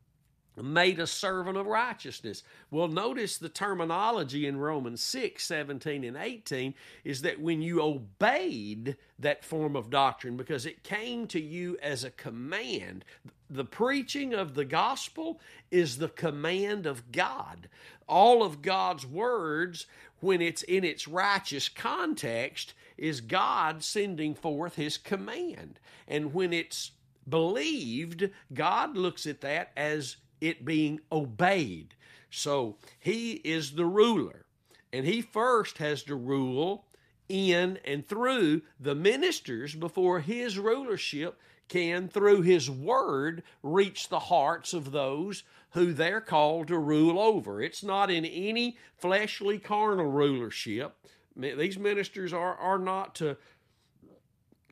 made 0.61 0.99
a 0.99 1.07
servant 1.07 1.57
of 1.57 1.65
righteousness. 1.65 2.43
Well, 2.69 2.87
notice 2.87 3.37
the 3.37 3.49
terminology 3.49 4.45
in 4.45 4.57
Romans 4.57 5.01
6 5.01 5.43
17 5.43 6.03
and 6.03 6.17
18 6.17 6.73
is 7.03 7.21
that 7.21 7.41
when 7.41 7.61
you 7.61 7.81
obeyed 7.81 8.97
that 9.19 9.43
form 9.43 9.75
of 9.75 9.89
doctrine, 9.89 10.37
because 10.37 10.65
it 10.65 10.83
came 10.83 11.27
to 11.27 11.39
you 11.39 11.77
as 11.81 12.03
a 12.03 12.11
command, 12.11 13.03
the 13.49 13.65
preaching 13.65 14.33
of 14.33 14.55
the 14.55 14.65
gospel 14.65 15.39
is 15.71 15.97
the 15.97 16.09
command 16.09 16.85
of 16.85 17.11
God. 17.11 17.69
All 18.07 18.43
of 18.43 18.61
God's 18.61 19.05
words, 19.05 19.85
when 20.19 20.41
it's 20.41 20.63
in 20.63 20.83
its 20.83 21.07
righteous 21.07 21.69
context, 21.69 22.73
is 22.97 23.21
God 23.21 23.83
sending 23.83 24.35
forth 24.35 24.75
his 24.75 24.97
command. 24.97 25.79
And 26.07 26.33
when 26.33 26.53
it's 26.53 26.91
believed, 27.27 28.29
God 28.53 28.97
looks 28.97 29.25
at 29.25 29.41
that 29.41 29.71
as 29.75 30.17
it 30.43 30.65
being 30.65 30.99
obeyed. 31.11 31.95
So 32.29 32.77
he 32.99 33.33
is 33.33 33.71
the 33.71 33.85
ruler, 33.85 34.45
and 34.91 35.05
he 35.05 35.21
first 35.21 35.77
has 35.77 36.03
to 36.03 36.15
rule 36.15 36.85
in 37.29 37.79
and 37.85 38.05
through 38.05 38.61
the 38.79 38.93
ministers 38.93 39.73
before 39.73 40.19
his 40.19 40.59
rulership 40.59 41.39
can, 41.69 42.09
through 42.09 42.41
his 42.41 42.69
word, 42.69 43.41
reach 43.63 44.09
the 44.09 44.19
hearts 44.19 44.73
of 44.73 44.91
those 44.91 45.43
who 45.71 45.93
they're 45.93 46.21
called 46.21 46.67
to 46.67 46.77
rule 46.77 47.17
over. 47.17 47.61
It's 47.61 47.83
not 47.83 48.11
in 48.11 48.25
any 48.25 48.77
fleshly, 48.97 49.57
carnal 49.57 50.07
rulership. 50.07 50.95
These 51.35 51.79
ministers 51.79 52.33
are, 52.33 52.55
are 52.55 52.77
not 52.77 53.15
to 53.15 53.37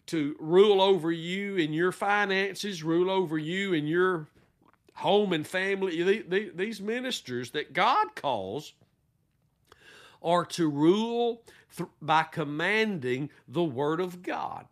to 0.08 0.36
rule 0.40 0.82
over 0.82 1.10
you 1.10 1.56
in 1.56 1.72
your 1.72 1.94
finances, 1.94 2.84
rule 2.84 3.10
over 3.10 3.38
you 3.38 3.72
in 3.72 3.88
your 3.88 4.28
home 4.96 5.34
and 5.34 5.46
family. 5.46 6.24
These 6.56 6.82
ministers 6.82 7.52
that 7.52 7.74
God 7.74 8.16
calls 8.16 8.74
are 10.22 10.46
to 10.46 10.70
rule 10.70 11.44
by 12.02 12.24
commanding 12.24 13.30
the 13.48 13.64
Word 13.64 14.00
of 14.00 14.22
God. 14.22 14.66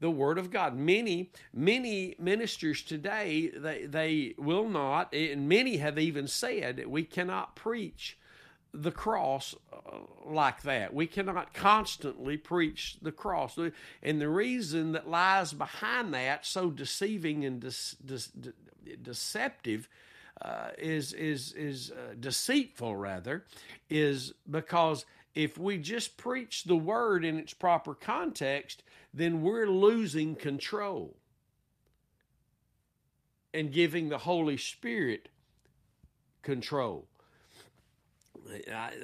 The 0.00 0.10
Word 0.10 0.38
of 0.38 0.50
God. 0.50 0.76
Many, 0.76 1.30
many 1.52 2.14
ministers 2.18 2.82
today, 2.82 3.50
they, 3.54 3.86
they 3.86 4.34
will 4.38 4.68
not, 4.68 5.14
and 5.14 5.48
many 5.48 5.76
have 5.76 5.98
even 5.98 6.26
said 6.26 6.86
we 6.86 7.04
cannot 7.04 7.54
preach 7.54 8.18
the 8.72 8.92
cross 8.92 9.54
uh, 9.72 9.98
like 10.24 10.62
that. 10.62 10.94
We 10.94 11.06
cannot 11.06 11.52
constantly 11.52 12.36
preach 12.36 12.98
the 13.02 13.12
cross. 13.12 13.58
And 14.02 14.20
the 14.20 14.28
reason 14.28 14.92
that 14.92 15.08
lies 15.08 15.52
behind 15.52 16.14
that, 16.14 16.46
so 16.46 16.70
deceiving 16.70 17.44
and 17.44 17.60
deceptive, 19.02 19.88
uh, 20.42 20.70
is 20.78 21.12
is 21.12 21.52
is 21.52 21.90
uh, 21.90 22.14
deceitful 22.18 22.96
rather, 22.96 23.44
is 23.88 24.32
because 24.50 25.04
if 25.34 25.58
we 25.58 25.78
just 25.78 26.16
preach 26.16 26.64
the 26.64 26.76
word 26.76 27.24
in 27.24 27.38
its 27.38 27.54
proper 27.54 27.94
context, 27.94 28.82
then 29.14 29.42
we're 29.42 29.68
losing 29.68 30.34
control 30.34 31.16
and 33.52 33.72
giving 33.72 34.08
the 34.08 34.18
Holy 34.18 34.56
Spirit 34.56 35.28
control. 36.42 37.06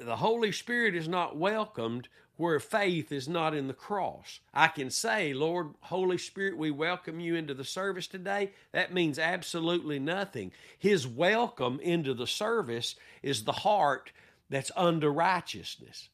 The 0.05 0.15
Holy 0.15 0.51
Spirit 0.51 0.95
is 0.95 1.07
not 1.07 1.37
welcomed 1.37 2.09
where 2.37 2.59
faith 2.59 3.11
is 3.11 3.27
not 3.27 3.53
in 3.53 3.67
the 3.67 3.73
cross. 3.73 4.39
I 4.53 4.67
can 4.67 4.89
say, 4.89 5.33
Lord, 5.33 5.69
Holy 5.81 6.17
Spirit, 6.17 6.57
we 6.57 6.71
welcome 6.71 7.19
you 7.19 7.35
into 7.35 7.53
the 7.53 7.63
service 7.63 8.07
today. 8.07 8.51
That 8.71 8.93
means 8.93 9.19
absolutely 9.19 9.99
nothing. 9.99 10.51
His 10.77 11.07
welcome 11.07 11.79
into 11.81 12.13
the 12.13 12.27
service 12.27 12.95
is 13.21 13.43
the 13.43 13.51
heart 13.51 14.11
that's 14.49 14.71
under 14.75 15.11
righteousness. 15.11 16.09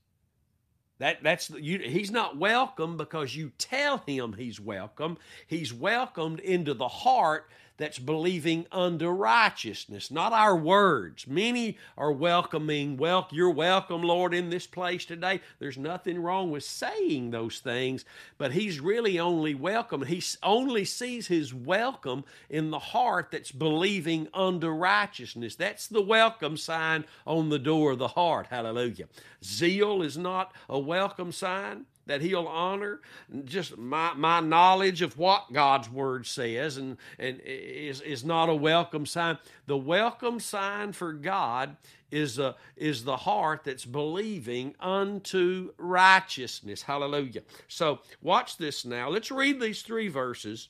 That 0.99 1.23
that's 1.23 1.49
you, 1.49 1.79
he's 1.79 2.11
not 2.11 2.37
welcome 2.37 2.95
because 2.97 3.35
you 3.35 3.51
tell 3.57 3.97
him 3.97 4.33
he's 4.33 4.59
welcome. 4.59 5.17
He's 5.47 5.73
welcomed 5.73 6.39
into 6.39 6.73
the 6.73 6.87
heart 6.87 7.49
that's 7.77 7.99
believing 7.99 8.65
unto 8.71 9.07
righteousness, 9.09 10.11
not 10.11 10.31
our 10.31 10.55
words. 10.55 11.25
Many 11.27 11.77
are 11.97 12.11
welcoming, 12.11 12.97
well, 12.97 13.27
you're 13.31 13.49
welcome, 13.49 14.03
Lord, 14.03 14.33
in 14.33 14.49
this 14.49 14.67
place 14.67 15.05
today. 15.05 15.41
There's 15.59 15.77
nothing 15.77 16.21
wrong 16.21 16.51
with 16.51 16.63
saying 16.63 17.31
those 17.31 17.59
things, 17.59 18.05
but 18.37 18.51
he's 18.51 18.79
really 18.79 19.19
only 19.19 19.55
welcome. 19.55 20.03
He 20.03 20.21
only 20.43 20.85
sees 20.85 21.27
his 21.27 21.53
welcome 21.53 22.23
in 22.49 22.69
the 22.69 22.79
heart 22.79 23.29
that's 23.31 23.51
believing 23.51 24.27
unto 24.33 24.67
righteousness. 24.67 25.55
That's 25.55 25.87
the 25.87 26.01
welcome 26.01 26.57
sign 26.57 27.05
on 27.25 27.49
the 27.49 27.59
door 27.59 27.91
of 27.91 27.99
the 27.99 28.07
heart. 28.09 28.47
Hallelujah. 28.49 29.07
Zeal 29.43 30.01
is 30.01 30.17
not 30.17 30.53
a 30.69 30.79
welcome 30.79 31.31
sign 31.31 31.85
that 32.05 32.21
he'll 32.21 32.47
honor 32.47 33.01
just 33.45 33.77
my, 33.77 34.13
my 34.13 34.39
knowledge 34.39 35.01
of 35.01 35.17
what 35.17 35.51
god's 35.53 35.89
word 35.89 36.25
says 36.25 36.77
and, 36.77 36.97
and 37.17 37.39
is, 37.45 38.01
is 38.01 38.23
not 38.25 38.49
a 38.49 38.55
welcome 38.55 39.05
sign. 39.05 39.37
The 39.67 39.77
welcome 39.77 40.39
sign 40.39 40.91
for 40.93 41.13
god 41.13 41.77
is, 42.11 42.39
a, 42.39 42.55
is 42.75 43.03
the 43.03 43.17
heart 43.17 43.61
that's 43.63 43.85
believing 43.85 44.75
unto 44.79 45.73
righteousness. 45.77 46.81
Hallelujah. 46.81 47.41
So 47.67 47.99
watch 48.21 48.57
this 48.57 48.85
now. 48.85 49.09
Let's 49.09 49.31
read 49.31 49.59
these 49.59 49.81
three 49.81 50.09
verses. 50.09 50.69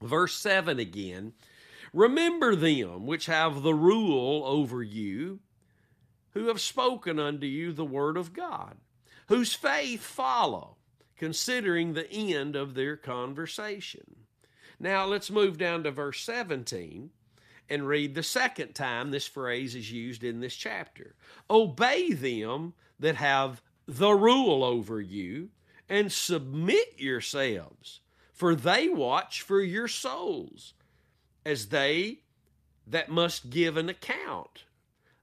Verse 0.00 0.34
7 0.34 0.78
again. 0.78 1.32
Remember 1.92 2.56
them 2.56 3.06
which 3.06 3.26
have 3.26 3.62
the 3.62 3.74
rule 3.74 4.44
over 4.46 4.82
you 4.82 5.40
who 6.30 6.46
have 6.48 6.60
spoken 6.60 7.18
unto 7.18 7.46
you 7.46 7.72
the 7.72 7.84
word 7.84 8.16
of 8.16 8.32
god 8.32 8.76
whose 9.32 9.54
faith 9.54 10.02
follow, 10.02 10.76
considering 11.16 11.94
the 11.94 12.12
end 12.12 12.54
of 12.54 12.74
their 12.74 12.98
conversation. 12.98 14.14
Now 14.78 15.06
let's 15.06 15.30
move 15.30 15.56
down 15.56 15.84
to 15.84 15.90
verse 15.90 16.20
17 16.20 17.08
and 17.70 17.88
read 17.88 18.14
the 18.14 18.22
second 18.22 18.74
time 18.74 19.10
this 19.10 19.26
phrase 19.26 19.74
is 19.74 19.90
used 19.90 20.22
in 20.22 20.40
this 20.40 20.54
chapter. 20.54 21.14
Obey 21.48 22.12
them 22.12 22.74
that 23.00 23.14
have 23.14 23.62
the 23.86 24.12
rule 24.12 24.62
over 24.62 25.00
you 25.00 25.48
and 25.88 26.12
submit 26.12 27.00
yourselves, 27.00 28.00
for 28.34 28.54
they 28.54 28.86
watch 28.90 29.40
for 29.40 29.62
your 29.62 29.88
souls, 29.88 30.74
as 31.46 31.68
they 31.68 32.18
that 32.86 33.08
must 33.08 33.48
give 33.48 33.78
an 33.78 33.88
account, 33.88 34.64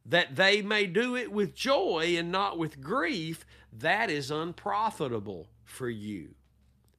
that 0.04 0.36
they 0.36 0.64
may 0.64 0.88
do 0.88 1.16
it 1.16 1.32
with 1.32 1.54
joy 1.54 2.16
and 2.18 2.32
not 2.32 2.58
with 2.58 2.82
grief, 2.82 3.46
that 3.74 4.10
is 4.10 4.32
unprofitable 4.32 5.48
for 5.64 5.90
you. 5.90 6.36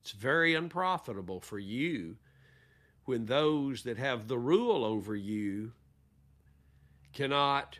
It's 0.00 0.12
very 0.12 0.54
unprofitable 0.54 1.40
for 1.40 1.58
you 1.58 2.16
when 3.04 3.26
those 3.26 3.82
that 3.82 3.98
have 3.98 4.28
the 4.28 4.38
rule 4.38 4.84
over 4.84 5.16
you 5.16 5.72
cannot 7.12 7.78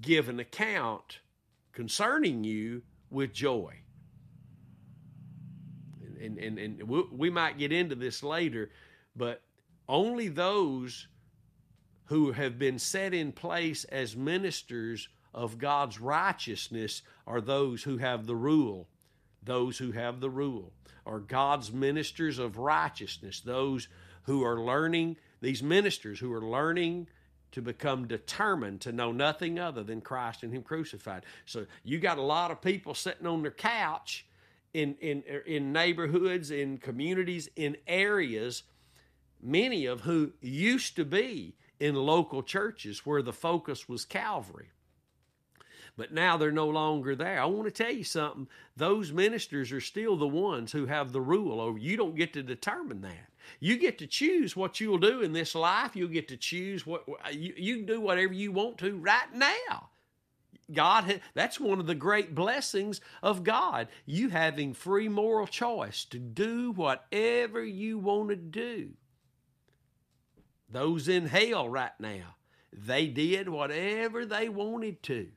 give 0.00 0.28
an 0.28 0.40
account 0.40 1.18
concerning 1.72 2.44
you 2.44 2.82
with 3.10 3.32
joy. 3.32 3.74
And, 6.20 6.38
and, 6.38 6.58
and 6.58 6.82
we 6.88 7.28
might 7.30 7.58
get 7.58 7.72
into 7.72 7.94
this 7.94 8.22
later, 8.22 8.70
but 9.14 9.42
only 9.88 10.28
those 10.28 11.08
who 12.06 12.32
have 12.32 12.58
been 12.58 12.78
set 12.78 13.12
in 13.12 13.32
place 13.32 13.84
as 13.84 14.16
ministers 14.16 15.08
of 15.34 15.58
God's 15.58 16.00
righteousness 16.00 17.02
are 17.26 17.40
those 17.40 17.82
who 17.82 17.98
have 17.98 18.26
the 18.26 18.36
rule. 18.36 18.86
Those 19.42 19.76
who 19.76 19.92
have 19.92 20.20
the 20.20 20.30
rule 20.30 20.72
are 21.04 21.18
God's 21.18 21.72
ministers 21.72 22.38
of 22.38 22.56
righteousness, 22.56 23.40
those 23.40 23.88
who 24.22 24.42
are 24.42 24.60
learning, 24.60 25.16
these 25.42 25.62
ministers 25.62 26.18
who 26.18 26.32
are 26.32 26.40
learning 26.40 27.08
to 27.52 27.60
become 27.60 28.06
determined 28.08 28.80
to 28.80 28.92
know 28.92 29.12
nothing 29.12 29.58
other 29.58 29.84
than 29.84 30.00
Christ 30.00 30.42
and 30.42 30.52
Him 30.52 30.62
crucified. 30.62 31.24
So 31.44 31.66
you 31.82 31.98
got 31.98 32.18
a 32.18 32.22
lot 32.22 32.50
of 32.50 32.62
people 32.62 32.94
sitting 32.94 33.26
on 33.26 33.42
their 33.42 33.50
couch 33.50 34.24
in, 34.72 34.96
in, 35.00 35.22
in 35.46 35.72
neighborhoods, 35.72 36.50
in 36.50 36.78
communities, 36.78 37.48
in 37.54 37.76
areas, 37.86 38.62
many 39.42 39.86
of 39.86 40.00
who 40.00 40.32
used 40.40 40.96
to 40.96 41.04
be 41.04 41.54
in 41.78 41.94
local 41.94 42.42
churches 42.42 43.04
where 43.04 43.22
the 43.22 43.32
focus 43.32 43.88
was 43.88 44.04
Calvary 44.04 44.70
but 45.96 46.12
now 46.12 46.36
they're 46.36 46.50
no 46.50 46.68
longer 46.68 47.14
there. 47.14 47.40
I 47.40 47.46
want 47.46 47.64
to 47.64 47.70
tell 47.70 47.92
you 47.92 48.04
something. 48.04 48.48
Those 48.76 49.12
ministers 49.12 49.70
are 49.72 49.80
still 49.80 50.16
the 50.16 50.26
ones 50.26 50.72
who 50.72 50.86
have 50.86 51.12
the 51.12 51.20
rule 51.20 51.60
over. 51.60 51.78
You 51.78 51.96
don't 51.96 52.16
get 52.16 52.32
to 52.32 52.42
determine 52.42 53.00
that. 53.02 53.28
You 53.60 53.76
get 53.76 53.98
to 53.98 54.06
choose 54.06 54.56
what 54.56 54.80
you'll 54.80 54.98
do 54.98 55.22
in 55.22 55.32
this 55.32 55.54
life. 55.54 55.94
You'll 55.94 56.08
get 56.08 56.28
to 56.28 56.36
choose 56.36 56.86
what 56.86 57.04
you, 57.32 57.54
you 57.56 57.76
can 57.76 57.86
do 57.86 58.00
whatever 58.00 58.32
you 58.32 58.50
want 58.50 58.78
to 58.78 58.96
right 58.96 59.32
now. 59.32 59.90
God, 60.72 61.20
that's 61.34 61.60
one 61.60 61.78
of 61.78 61.86
the 61.86 61.94
great 61.94 62.34
blessings 62.34 63.00
of 63.22 63.44
God. 63.44 63.88
You 64.06 64.30
having 64.30 64.72
free 64.72 65.08
moral 65.08 65.46
choice 65.46 66.04
to 66.06 66.18
do 66.18 66.72
whatever 66.72 67.62
you 67.62 67.98
want 67.98 68.30
to 68.30 68.36
do. 68.36 68.90
Those 70.70 71.06
in 71.06 71.26
hell 71.26 71.68
right 71.68 71.92
now, 72.00 72.36
they 72.72 73.06
did 73.06 73.48
whatever 73.48 74.24
they 74.24 74.48
wanted 74.48 75.02
to. 75.04 75.28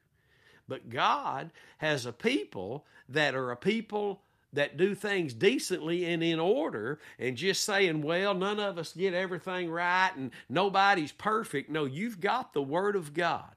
But 0.67 0.89
God 0.89 1.51
has 1.77 2.06
a 2.06 2.12
people 2.12 2.86
that 3.10 3.36
are 3.36 3.51
a 3.51 3.56
people 3.56 4.21
that 4.53 4.77
do 4.77 4.95
things 4.95 5.34
decently 5.34 6.06
and 6.06 6.23
in 6.23 6.39
order 6.39 6.99
and 7.19 7.38
just 7.38 7.63
saying, 7.63 8.01
well, 8.01 8.34
none 8.34 8.60
of 8.60 8.77
us 8.77 8.93
get 8.93 9.13
everything 9.13 9.69
right 9.69 10.12
and 10.15 10.32
nobody's 10.49 11.12
perfect. 11.12 11.69
No, 11.69 11.86
you've 11.86 12.19
got 12.19 12.53
the 12.53 12.62
Word 12.62 12.95
of 12.95 13.13
God. 13.13 13.51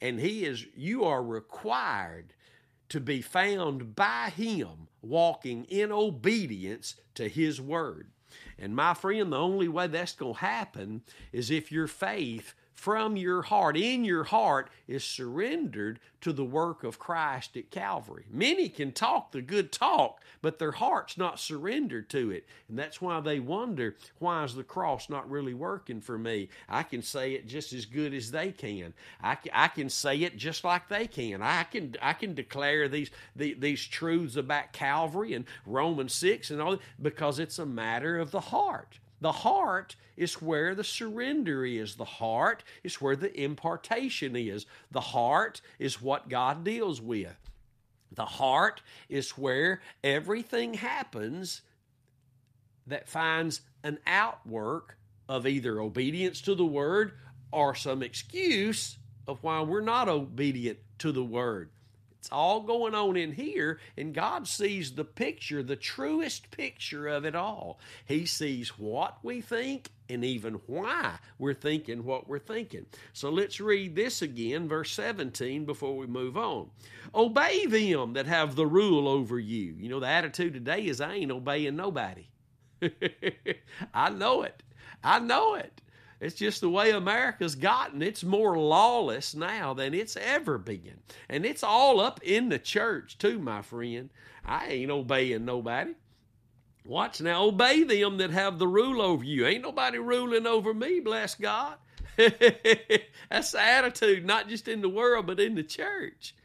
And 0.00 0.18
He 0.18 0.44
is, 0.44 0.66
you 0.76 1.04
are 1.04 1.22
required 1.22 2.34
to 2.88 3.00
be 3.00 3.22
found 3.22 3.94
by 3.94 4.32
Him 4.36 4.88
walking 5.00 5.64
in 5.64 5.92
obedience 5.92 6.96
to 7.14 7.28
His 7.28 7.60
Word. 7.60 8.10
And 8.58 8.74
my 8.74 8.94
friend, 8.94 9.32
the 9.32 9.38
only 9.38 9.68
way 9.68 9.86
that's 9.86 10.14
going 10.14 10.34
to 10.34 10.40
happen 10.40 11.02
is 11.32 11.50
if 11.50 11.70
your 11.70 11.86
faith 11.86 12.54
from 12.82 13.16
your 13.16 13.42
heart, 13.42 13.76
in 13.76 14.04
your 14.04 14.24
heart, 14.24 14.68
is 14.88 15.04
surrendered 15.04 16.00
to 16.20 16.32
the 16.32 16.44
work 16.44 16.82
of 16.82 16.98
Christ 16.98 17.56
at 17.56 17.70
Calvary. 17.70 18.24
Many 18.28 18.68
can 18.68 18.90
talk 18.90 19.30
the 19.30 19.40
good 19.40 19.70
talk, 19.70 20.20
but 20.40 20.58
their 20.58 20.72
heart's 20.72 21.16
not 21.16 21.38
surrendered 21.38 22.10
to 22.10 22.32
it. 22.32 22.44
And 22.68 22.76
that's 22.76 23.00
why 23.00 23.20
they 23.20 23.38
wonder, 23.38 23.94
why 24.18 24.42
is 24.42 24.56
the 24.56 24.64
cross 24.64 25.08
not 25.08 25.30
really 25.30 25.54
working 25.54 26.00
for 26.00 26.18
me? 26.18 26.48
I 26.68 26.82
can 26.82 27.02
say 27.02 27.34
it 27.34 27.46
just 27.46 27.72
as 27.72 27.84
good 27.86 28.12
as 28.12 28.32
they 28.32 28.50
can. 28.50 28.94
I 29.22 29.38
I 29.52 29.68
can 29.68 29.88
say 29.88 30.16
it 30.16 30.36
just 30.36 30.64
like 30.64 30.88
they 30.88 31.06
can. 31.06 31.40
I 31.40 31.62
can 31.62 31.94
I 32.02 32.14
can 32.14 32.34
declare 32.34 32.88
these 32.88 33.12
the, 33.36 33.54
these 33.54 33.86
truths 33.86 34.34
about 34.34 34.72
Calvary 34.72 35.34
and 35.34 35.44
Romans 35.66 36.14
6 36.14 36.50
and 36.50 36.60
all 36.60 36.78
because 37.00 37.38
it's 37.38 37.60
a 37.60 37.66
matter 37.66 38.18
of 38.18 38.32
the 38.32 38.40
heart. 38.40 38.98
The 39.22 39.30
heart 39.30 39.94
is 40.16 40.42
where 40.42 40.74
the 40.74 40.82
surrender 40.82 41.64
is. 41.64 41.94
The 41.94 42.04
heart 42.04 42.64
is 42.82 43.00
where 43.00 43.14
the 43.14 43.32
impartation 43.40 44.34
is. 44.34 44.66
The 44.90 45.00
heart 45.00 45.60
is 45.78 46.02
what 46.02 46.28
God 46.28 46.64
deals 46.64 47.00
with. 47.00 47.36
The 48.10 48.24
heart 48.24 48.82
is 49.08 49.30
where 49.38 49.80
everything 50.02 50.74
happens 50.74 51.62
that 52.88 53.08
finds 53.08 53.60
an 53.84 54.00
outwork 54.08 54.98
of 55.28 55.46
either 55.46 55.80
obedience 55.80 56.40
to 56.40 56.56
the 56.56 56.66
word 56.66 57.12
or 57.52 57.76
some 57.76 58.02
excuse 58.02 58.98
of 59.28 59.38
why 59.44 59.60
we're 59.60 59.82
not 59.82 60.08
obedient 60.08 60.80
to 60.98 61.12
the 61.12 61.22
word. 61.22 61.70
It's 62.22 62.30
all 62.30 62.60
going 62.60 62.94
on 62.94 63.16
in 63.16 63.32
here, 63.32 63.80
and 63.96 64.14
God 64.14 64.46
sees 64.46 64.92
the 64.92 65.02
picture, 65.04 65.60
the 65.60 65.74
truest 65.74 66.52
picture 66.52 67.08
of 67.08 67.24
it 67.24 67.34
all. 67.34 67.80
He 68.04 68.26
sees 68.26 68.78
what 68.78 69.18
we 69.24 69.40
think 69.40 69.90
and 70.08 70.24
even 70.24 70.60
why 70.68 71.16
we're 71.36 71.52
thinking 71.52 72.04
what 72.04 72.28
we're 72.28 72.38
thinking. 72.38 72.86
So 73.12 73.28
let's 73.28 73.58
read 73.58 73.96
this 73.96 74.22
again, 74.22 74.68
verse 74.68 74.92
17, 74.92 75.64
before 75.64 75.96
we 75.96 76.06
move 76.06 76.36
on. 76.36 76.70
Obey 77.12 77.66
them 77.66 78.12
that 78.12 78.26
have 78.26 78.54
the 78.54 78.68
rule 78.68 79.08
over 79.08 79.40
you. 79.40 79.74
You 79.76 79.88
know, 79.88 79.98
the 79.98 80.06
attitude 80.06 80.54
today 80.54 80.86
is 80.86 81.00
I 81.00 81.14
ain't 81.14 81.32
obeying 81.32 81.74
nobody. 81.74 82.28
I 83.92 84.10
know 84.10 84.42
it. 84.42 84.62
I 85.02 85.18
know 85.18 85.56
it. 85.56 85.82
It's 86.22 86.36
just 86.36 86.60
the 86.60 86.70
way 86.70 86.92
America's 86.92 87.56
gotten. 87.56 88.00
It's 88.00 88.22
more 88.22 88.56
lawless 88.56 89.34
now 89.34 89.74
than 89.74 89.92
it's 89.92 90.16
ever 90.16 90.56
been. 90.56 91.00
And 91.28 91.44
it's 91.44 91.64
all 91.64 92.00
up 92.00 92.22
in 92.22 92.48
the 92.48 92.60
church, 92.60 93.18
too, 93.18 93.40
my 93.40 93.60
friend. 93.60 94.08
I 94.44 94.68
ain't 94.68 94.90
obeying 94.92 95.44
nobody. 95.44 95.94
Watch 96.84 97.20
now, 97.20 97.42
obey 97.42 97.82
them 97.82 98.18
that 98.18 98.30
have 98.30 98.60
the 98.60 98.68
rule 98.68 99.02
over 99.02 99.24
you. 99.24 99.44
Ain't 99.46 99.64
nobody 99.64 99.98
ruling 99.98 100.46
over 100.46 100.72
me, 100.72 101.00
bless 101.00 101.34
God. 101.34 101.74
That's 102.16 103.50
the 103.50 103.60
attitude, 103.60 104.24
not 104.24 104.48
just 104.48 104.68
in 104.68 104.80
the 104.80 104.88
world, 104.88 105.26
but 105.26 105.40
in 105.40 105.56
the 105.56 105.64
church. 105.64 106.36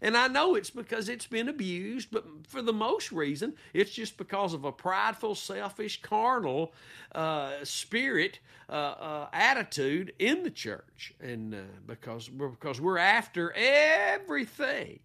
And 0.00 0.16
I 0.16 0.28
know 0.28 0.54
it's 0.54 0.70
because 0.70 1.08
it's 1.08 1.26
been 1.26 1.48
abused, 1.48 2.08
but 2.10 2.24
for 2.48 2.62
the 2.62 2.72
most 2.72 3.12
reason, 3.12 3.54
it's 3.72 3.92
just 3.92 4.16
because 4.16 4.52
of 4.52 4.64
a 4.64 4.72
prideful, 4.72 5.34
selfish, 5.34 6.02
carnal 6.02 6.72
uh, 7.14 7.52
spirit 7.62 8.38
uh, 8.68 8.72
uh, 8.72 9.28
attitude 9.32 10.12
in 10.18 10.42
the 10.42 10.50
church, 10.50 11.14
and 11.20 11.54
uh, 11.54 11.58
because 11.86 12.30
we're, 12.30 12.48
because 12.48 12.80
we're 12.80 12.98
after 12.98 13.52
everything 13.52 14.98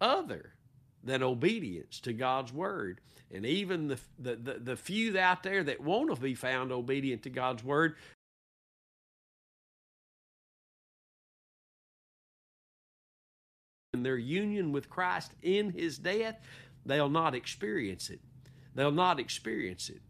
other 0.00 0.54
than 1.04 1.22
obedience 1.22 2.00
to 2.00 2.12
God's 2.12 2.52
word. 2.52 3.00
And 3.34 3.46
even 3.46 3.88
the, 3.88 3.98
the, 4.18 4.36
the, 4.36 4.54
the 4.54 4.76
few 4.76 5.18
out 5.18 5.42
there 5.42 5.64
that 5.64 5.80
want 5.80 6.14
to 6.14 6.20
be 6.20 6.34
found 6.34 6.70
obedient 6.70 7.22
to 7.22 7.30
God's 7.30 7.64
word 7.64 7.96
in 13.94 14.02
their 14.02 14.16
union 14.16 14.72
with 14.72 14.88
Christ 14.88 15.32
in 15.42 15.70
his 15.70 15.98
death, 15.98 16.40
they'll 16.86 17.10
not 17.10 17.34
experience 17.34 18.08
it. 18.08 18.20
They'll 18.74 18.90
not 18.90 19.20
experience 19.20 19.90
it. 19.90 20.00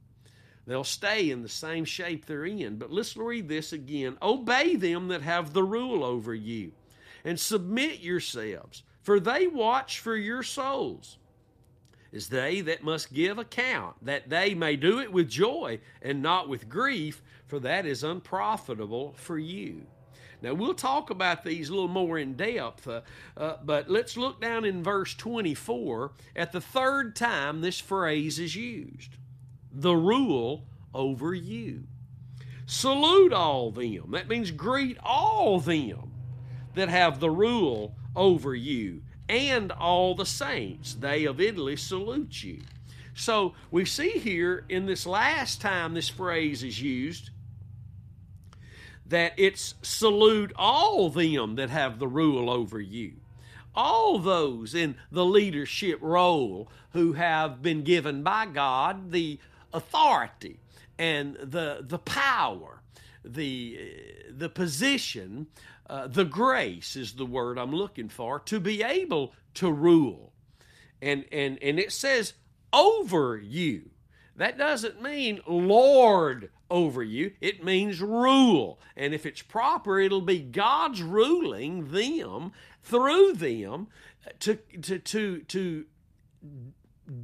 They'll 0.68 0.84
stay 0.84 1.32
in 1.32 1.42
the 1.42 1.48
same 1.48 1.84
shape 1.84 2.24
they're 2.24 2.44
in. 2.44 2.76
But 2.76 2.92
let's 2.92 3.16
read 3.16 3.48
this 3.48 3.72
again. 3.72 4.18
Obey 4.22 4.76
them 4.76 5.08
that 5.08 5.22
have 5.22 5.52
the 5.52 5.64
rule 5.64 6.04
over 6.04 6.32
you, 6.32 6.70
and 7.24 7.40
submit 7.40 7.98
yourselves, 7.98 8.84
for 9.00 9.18
they 9.18 9.48
watch 9.48 9.98
for 9.98 10.14
your 10.14 10.44
souls, 10.44 11.18
as 12.12 12.28
they 12.28 12.60
that 12.60 12.84
must 12.84 13.12
give 13.12 13.38
account, 13.38 13.96
that 14.02 14.30
they 14.30 14.54
may 14.54 14.76
do 14.76 15.00
it 15.00 15.12
with 15.12 15.28
joy 15.28 15.80
and 16.00 16.22
not 16.22 16.48
with 16.48 16.68
grief, 16.68 17.20
for 17.48 17.58
that 17.58 17.84
is 17.84 18.04
unprofitable 18.04 19.14
for 19.16 19.40
you. 19.40 19.86
Now, 20.42 20.54
we'll 20.54 20.74
talk 20.74 21.10
about 21.10 21.44
these 21.44 21.68
a 21.68 21.72
little 21.72 21.88
more 21.88 22.18
in 22.18 22.34
depth, 22.34 22.88
uh, 22.88 23.02
uh, 23.36 23.56
but 23.64 23.88
let's 23.88 24.16
look 24.16 24.40
down 24.40 24.64
in 24.64 24.82
verse 24.82 25.14
24 25.14 26.12
at 26.34 26.50
the 26.50 26.60
third 26.60 27.14
time 27.14 27.60
this 27.60 27.78
phrase 27.78 28.38
is 28.38 28.56
used 28.56 29.16
the 29.74 29.94
rule 29.94 30.66
over 30.92 31.32
you. 31.34 31.84
Salute 32.66 33.32
all 33.32 33.70
them. 33.70 34.10
That 34.10 34.28
means 34.28 34.50
greet 34.50 34.98
all 35.02 35.60
them 35.60 36.12
that 36.74 36.88
have 36.88 37.20
the 37.20 37.30
rule 37.30 37.94
over 38.14 38.54
you, 38.54 39.02
and 39.28 39.72
all 39.72 40.14
the 40.14 40.26
saints. 40.26 40.94
They 40.94 41.24
of 41.24 41.40
Italy 41.40 41.76
salute 41.76 42.42
you. 42.42 42.62
So 43.14 43.54
we 43.70 43.84
see 43.84 44.10
here 44.10 44.64
in 44.68 44.86
this 44.86 45.06
last 45.06 45.60
time 45.60 45.94
this 45.94 46.08
phrase 46.08 46.62
is 46.62 46.80
used 46.80 47.30
that 49.12 49.34
it's 49.36 49.74
salute 49.82 50.52
all 50.56 51.10
them 51.10 51.56
that 51.56 51.68
have 51.68 51.98
the 51.98 52.08
rule 52.08 52.48
over 52.48 52.80
you. 52.80 53.12
All 53.74 54.18
those 54.18 54.74
in 54.74 54.94
the 55.10 55.24
leadership 55.24 55.98
role 56.00 56.70
who 56.92 57.12
have 57.12 57.60
been 57.60 57.82
given 57.82 58.22
by 58.22 58.46
God 58.46 59.12
the 59.12 59.38
authority 59.70 60.60
and 60.98 61.36
the, 61.36 61.84
the 61.86 61.98
power, 61.98 62.80
the, 63.22 63.78
the 64.30 64.48
position, 64.48 65.46
uh, 65.90 66.06
the 66.06 66.24
grace 66.24 66.96
is 66.96 67.12
the 67.12 67.26
word 67.26 67.58
I'm 67.58 67.72
looking 67.74 68.08
for, 68.08 68.38
to 68.40 68.60
be 68.60 68.82
able 68.82 69.34
to 69.54 69.70
rule. 69.70 70.32
And, 71.02 71.26
and, 71.30 71.58
and 71.62 71.78
it 71.78 71.92
says 71.92 72.32
over 72.72 73.36
you. 73.36 73.90
That 74.36 74.58
doesn't 74.58 75.02
mean 75.02 75.40
Lord 75.46 76.50
over 76.70 77.02
you. 77.02 77.32
It 77.40 77.62
means 77.62 78.00
rule. 78.00 78.80
And 78.96 79.12
if 79.12 79.26
it's 79.26 79.42
proper, 79.42 80.00
it'll 80.00 80.22
be 80.22 80.40
God's 80.40 81.02
ruling 81.02 81.90
them 81.92 82.52
through 82.82 83.34
them 83.34 83.88
to, 84.40 84.56
to, 84.56 84.98
to, 84.98 85.38
to 85.40 85.84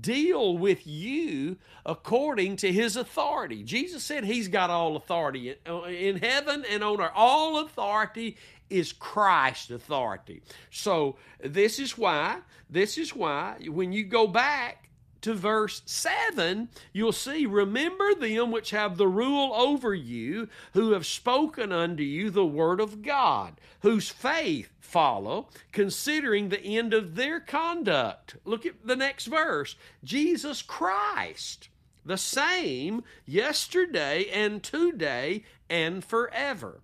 deal 0.01 0.59
with 0.59 0.87
you 0.87 1.57
according 1.87 2.57
to 2.57 2.73
his 2.73 2.97
authority. 2.97 3.62
Jesus 3.62 4.05
said 4.05 4.25
he's 4.25 4.49
got 4.49 4.71
all 4.71 4.97
authority 4.97 5.55
in 5.66 6.18
heaven 6.18 6.64
and 6.71 6.85
on 6.85 7.01
earth. 7.01 7.12
All 7.14 7.61
authority 7.64 8.37
is 8.68 8.92
Christ's 8.92 9.71
authority. 9.71 10.42
So 10.71 11.16
this 11.42 11.79
is 11.79 11.97
why, 11.97 12.40
this 12.68 12.99
is 12.99 13.14
why 13.14 13.57
when 13.66 13.92
you 13.92 14.05
go 14.05 14.27
back 14.27 14.88
to 15.22 15.35
verse 15.35 15.83
7, 15.85 16.68
you'll 16.92 17.12
see, 17.12 17.46
Remember 17.46 18.14
them 18.14 18.50
which 18.50 18.70
have 18.70 18.96
the 18.96 19.09
rule 19.09 19.52
over 19.54 19.94
you, 19.94 20.48
who 20.74 20.92
have 20.92 21.07
spoken 21.07 21.72
unto 21.72 22.02
you 22.02 22.31
the 22.31 22.46
word 22.46 22.81
of 22.81 23.02
God, 23.02 23.61
whose 23.81 24.09
faith 24.09 24.70
follow, 24.81 25.48
considering 25.72 26.48
the 26.48 26.62
end 26.62 26.94
of 26.94 27.14
their 27.14 27.40
conduct. 27.40 28.37
Look 28.44 28.64
at 28.64 28.87
the 28.87 28.96
next 28.96 29.26
verse 29.26 29.76
Jesus 30.04 30.62
Christ, 30.62 31.68
the 32.04 32.16
same 32.16 33.04
yesterday 33.26 34.26
and 34.33 34.62
today 34.62 35.44
and 35.68 36.04
forever. 36.04 36.81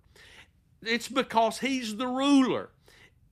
It's 0.81 1.07
because 1.07 1.59
he's 1.59 1.97
the 1.97 2.07
ruler. 2.07 2.69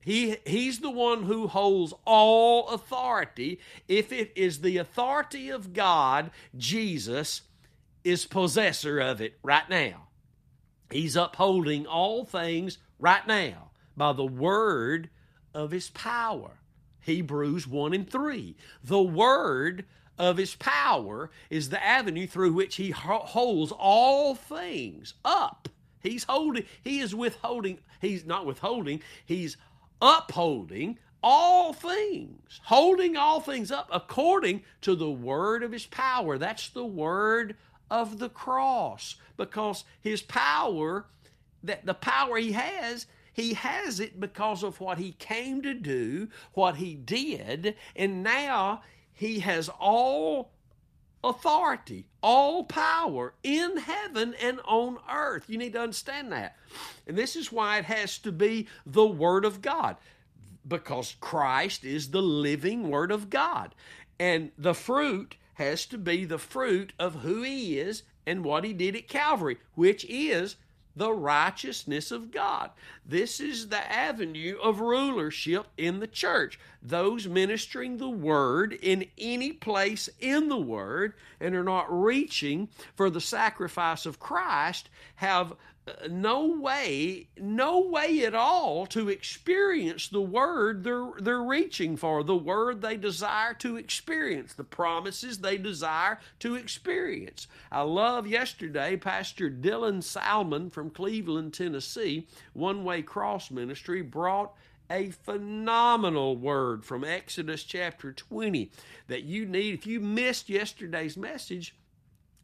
He, 0.04 0.36
he's 0.46 0.80
the 0.80 0.90
one 0.90 1.22
who 1.22 1.46
holds 1.46 1.94
all 2.04 2.68
authority. 2.68 3.58
If 3.88 4.12
it 4.12 4.32
is 4.36 4.60
the 4.60 4.76
authority 4.76 5.48
of 5.48 5.72
God, 5.72 6.30
Jesus 6.56 7.42
is 8.04 8.26
possessor 8.26 9.00
of 9.00 9.20
it 9.20 9.38
right 9.42 9.68
now. 9.68 10.08
He's 10.90 11.16
upholding 11.16 11.86
all 11.86 12.24
things 12.24 12.78
right 12.98 13.26
now 13.26 13.70
by 13.96 14.12
the 14.12 14.26
word 14.26 15.08
of 15.54 15.70
his 15.70 15.88
power. 15.90 16.58
Hebrews 17.00 17.66
1 17.66 17.94
and 17.94 18.08
3. 18.08 18.56
The 18.82 19.02
word 19.02 19.86
of 20.18 20.36
his 20.36 20.54
power 20.54 21.30
is 21.50 21.70
the 21.70 21.84
avenue 21.84 22.26
through 22.26 22.52
which 22.52 22.76
he 22.76 22.90
holds 22.90 23.72
all 23.72 24.34
things 24.34 25.14
up. 25.24 25.68
He's 26.00 26.24
holding, 26.24 26.66
he 26.82 27.00
is 27.00 27.14
withholding, 27.14 27.78
he's 28.00 28.26
not 28.26 28.44
withholding, 28.44 29.00
he's 29.24 29.56
upholding 30.04 30.98
all 31.22 31.72
things, 31.72 32.60
holding 32.64 33.16
all 33.16 33.40
things 33.40 33.70
up 33.70 33.88
according 33.90 34.62
to 34.82 34.94
the 34.94 35.10
word 35.10 35.62
of 35.62 35.72
his 35.72 35.86
power. 35.86 36.36
That's 36.36 36.68
the 36.68 36.84
word 36.84 37.56
of 37.90 38.18
the 38.18 38.28
cross 38.28 39.16
because 39.38 39.84
his 40.02 40.20
power, 40.20 41.06
that 41.62 41.86
the 41.86 41.94
power 41.94 42.36
he 42.36 42.52
has, 42.52 43.06
he 43.32 43.54
has 43.54 43.98
it 43.98 44.20
because 44.20 44.62
of 44.62 44.78
what 44.78 44.98
he 44.98 45.12
came 45.12 45.62
to 45.62 45.72
do, 45.72 46.28
what 46.52 46.76
he 46.76 46.94
did, 46.94 47.74
and 47.96 48.22
now 48.22 48.82
he 49.14 49.40
has 49.40 49.70
all 49.80 50.50
authority, 51.24 52.06
all 52.22 52.64
power 52.64 53.34
in 53.42 53.78
heaven 53.78 54.34
and 54.40 54.60
on 54.64 54.98
earth. 55.10 55.44
You 55.48 55.58
need 55.58 55.72
to 55.72 55.80
understand 55.80 56.30
that. 56.32 56.56
And 57.06 57.16
this 57.16 57.34
is 57.34 57.50
why 57.50 57.78
it 57.78 57.84
has 57.86 58.18
to 58.18 58.32
be 58.32 58.68
the 58.86 59.06
Word 59.06 59.44
of 59.44 59.62
God, 59.62 59.96
because 60.66 61.16
Christ 61.20 61.84
is 61.84 62.10
the 62.10 62.22
living 62.22 62.90
Word 62.90 63.10
of 63.10 63.30
God. 63.30 63.74
And 64.18 64.52
the 64.56 64.74
fruit 64.74 65.36
has 65.54 65.86
to 65.86 65.98
be 65.98 66.24
the 66.24 66.38
fruit 66.38 66.92
of 66.98 67.16
who 67.16 67.42
He 67.42 67.78
is 67.78 68.02
and 68.26 68.44
what 68.44 68.64
He 68.64 68.72
did 68.72 68.94
at 68.96 69.08
Calvary, 69.08 69.58
which 69.74 70.04
is 70.06 70.56
the 70.96 71.12
righteousness 71.12 72.10
of 72.10 72.30
God. 72.30 72.70
This 73.04 73.40
is 73.40 73.68
the 73.68 73.92
avenue 73.92 74.56
of 74.62 74.80
rulership 74.80 75.66
in 75.76 76.00
the 76.00 76.06
church. 76.06 76.58
Those 76.82 77.26
ministering 77.26 77.96
the 77.96 78.08
word 78.08 78.72
in 78.72 79.06
any 79.18 79.52
place 79.52 80.08
in 80.20 80.48
the 80.48 80.58
word 80.58 81.14
and 81.40 81.54
are 81.54 81.64
not 81.64 81.86
reaching 81.90 82.68
for 82.94 83.10
the 83.10 83.20
sacrifice 83.20 84.06
of 84.06 84.20
Christ 84.20 84.88
have 85.16 85.54
no 86.08 86.46
way, 86.46 87.28
no 87.38 87.80
way 87.80 88.24
at 88.24 88.34
all 88.34 88.86
to 88.86 89.08
experience 89.10 90.08
the 90.08 90.20
word 90.20 90.82
they're, 90.82 91.10
they're 91.18 91.42
reaching 91.42 91.96
for, 91.96 92.24
the 92.24 92.36
word 92.36 92.80
they 92.80 92.96
desire 92.96 93.52
to 93.54 93.76
experience, 93.76 94.54
the 94.54 94.64
promises 94.64 95.38
they 95.38 95.58
desire 95.58 96.18
to 96.38 96.54
experience. 96.54 97.46
I 97.70 97.82
love 97.82 98.26
yesterday, 98.26 98.96
Pastor 98.96 99.50
Dylan 99.50 100.02
Salmon 100.02 100.70
from 100.70 100.90
Cleveland, 100.90 101.52
Tennessee, 101.52 102.26
One 102.54 102.84
Way 102.84 103.02
Cross 103.02 103.50
Ministry, 103.50 104.00
brought 104.00 104.54
a 104.90 105.10
phenomenal 105.10 106.36
word 106.36 106.84
from 106.84 107.04
Exodus 107.04 107.62
chapter 107.62 108.12
20 108.12 108.70
that 109.08 109.24
you 109.24 109.44
need. 109.44 109.74
If 109.74 109.86
you 109.86 110.00
missed 110.00 110.48
yesterday's 110.48 111.16
message, 111.16 111.74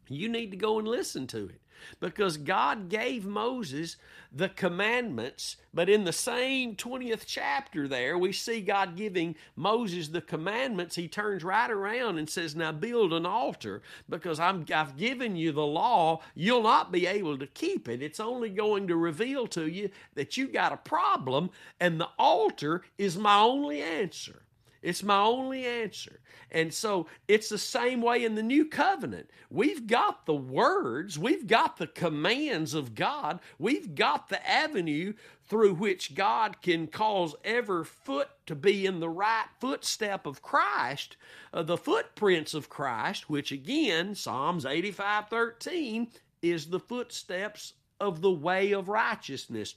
you 0.09 0.29
need 0.29 0.51
to 0.51 0.57
go 0.57 0.77
and 0.77 0.87
listen 0.87 1.25
to 1.27 1.45
it 1.45 1.60
because 1.99 2.37
God 2.37 2.89
gave 2.89 3.25
Moses 3.25 3.97
the 4.33 4.49
commandments, 4.49 5.57
but 5.73 5.89
in 5.89 6.05
the 6.05 6.13
same 6.13 6.75
20th 6.75 7.23
chapter 7.25 7.87
there, 7.87 8.17
we 8.17 8.31
see 8.31 8.61
God 8.61 8.95
giving 8.95 9.35
Moses 9.55 10.07
the 10.07 10.21
commandments. 10.21 10.95
He 10.95 11.07
turns 11.07 11.43
right 11.43 11.69
around 11.69 12.17
and 12.17 12.29
says, 12.29 12.55
Now 12.55 12.71
build 12.71 13.11
an 13.11 13.25
altar 13.25 13.81
because 14.07 14.39
I'm, 14.39 14.65
I've 14.73 14.95
given 14.95 15.35
you 15.35 15.51
the 15.51 15.65
law. 15.65 16.21
You'll 16.33 16.63
not 16.63 16.91
be 16.91 17.05
able 17.07 17.37
to 17.37 17.47
keep 17.47 17.89
it. 17.89 18.01
It's 18.01 18.21
only 18.21 18.49
going 18.49 18.87
to 18.87 18.95
reveal 18.95 19.47
to 19.47 19.67
you 19.67 19.89
that 20.15 20.37
you 20.37 20.47
got 20.47 20.71
a 20.71 20.77
problem, 20.77 21.49
and 21.79 21.99
the 21.99 22.09
altar 22.17 22.83
is 22.97 23.17
my 23.17 23.39
only 23.39 23.81
answer. 23.81 24.43
It's 24.81 25.03
my 25.03 25.19
only 25.19 25.65
answer. 25.65 26.19
And 26.49 26.73
so 26.73 27.07
it's 27.27 27.49
the 27.49 27.57
same 27.57 28.01
way 28.01 28.25
in 28.25 28.35
the 28.35 28.43
new 28.43 28.65
covenant. 28.65 29.29
We've 29.49 29.85
got 29.85 30.25
the 30.25 30.35
words, 30.35 31.19
we've 31.19 31.45
got 31.45 31.77
the 31.77 31.87
commands 31.87 32.73
of 32.73 32.95
God, 32.95 33.39
we've 33.59 33.93
got 33.93 34.29
the 34.29 34.47
avenue 34.49 35.13
through 35.45 35.75
which 35.75 36.15
God 36.15 36.61
can 36.61 36.87
cause 36.87 37.35
every 37.43 37.85
foot 37.85 38.29
to 38.47 38.55
be 38.55 38.85
in 38.85 38.99
the 38.99 39.09
right 39.09 39.47
footstep 39.59 40.25
of 40.25 40.41
Christ, 40.41 41.15
uh, 41.53 41.61
the 41.61 41.77
footprints 41.77 42.53
of 42.53 42.69
Christ, 42.69 43.29
which 43.29 43.51
again, 43.51 44.15
Psalms 44.15 44.65
85 44.65 45.27
13 45.27 46.07
is 46.41 46.67
the 46.67 46.79
footsteps 46.79 47.73
of 47.99 48.21
the 48.21 48.31
way 48.31 48.71
of 48.71 48.89
righteousness 48.89 49.75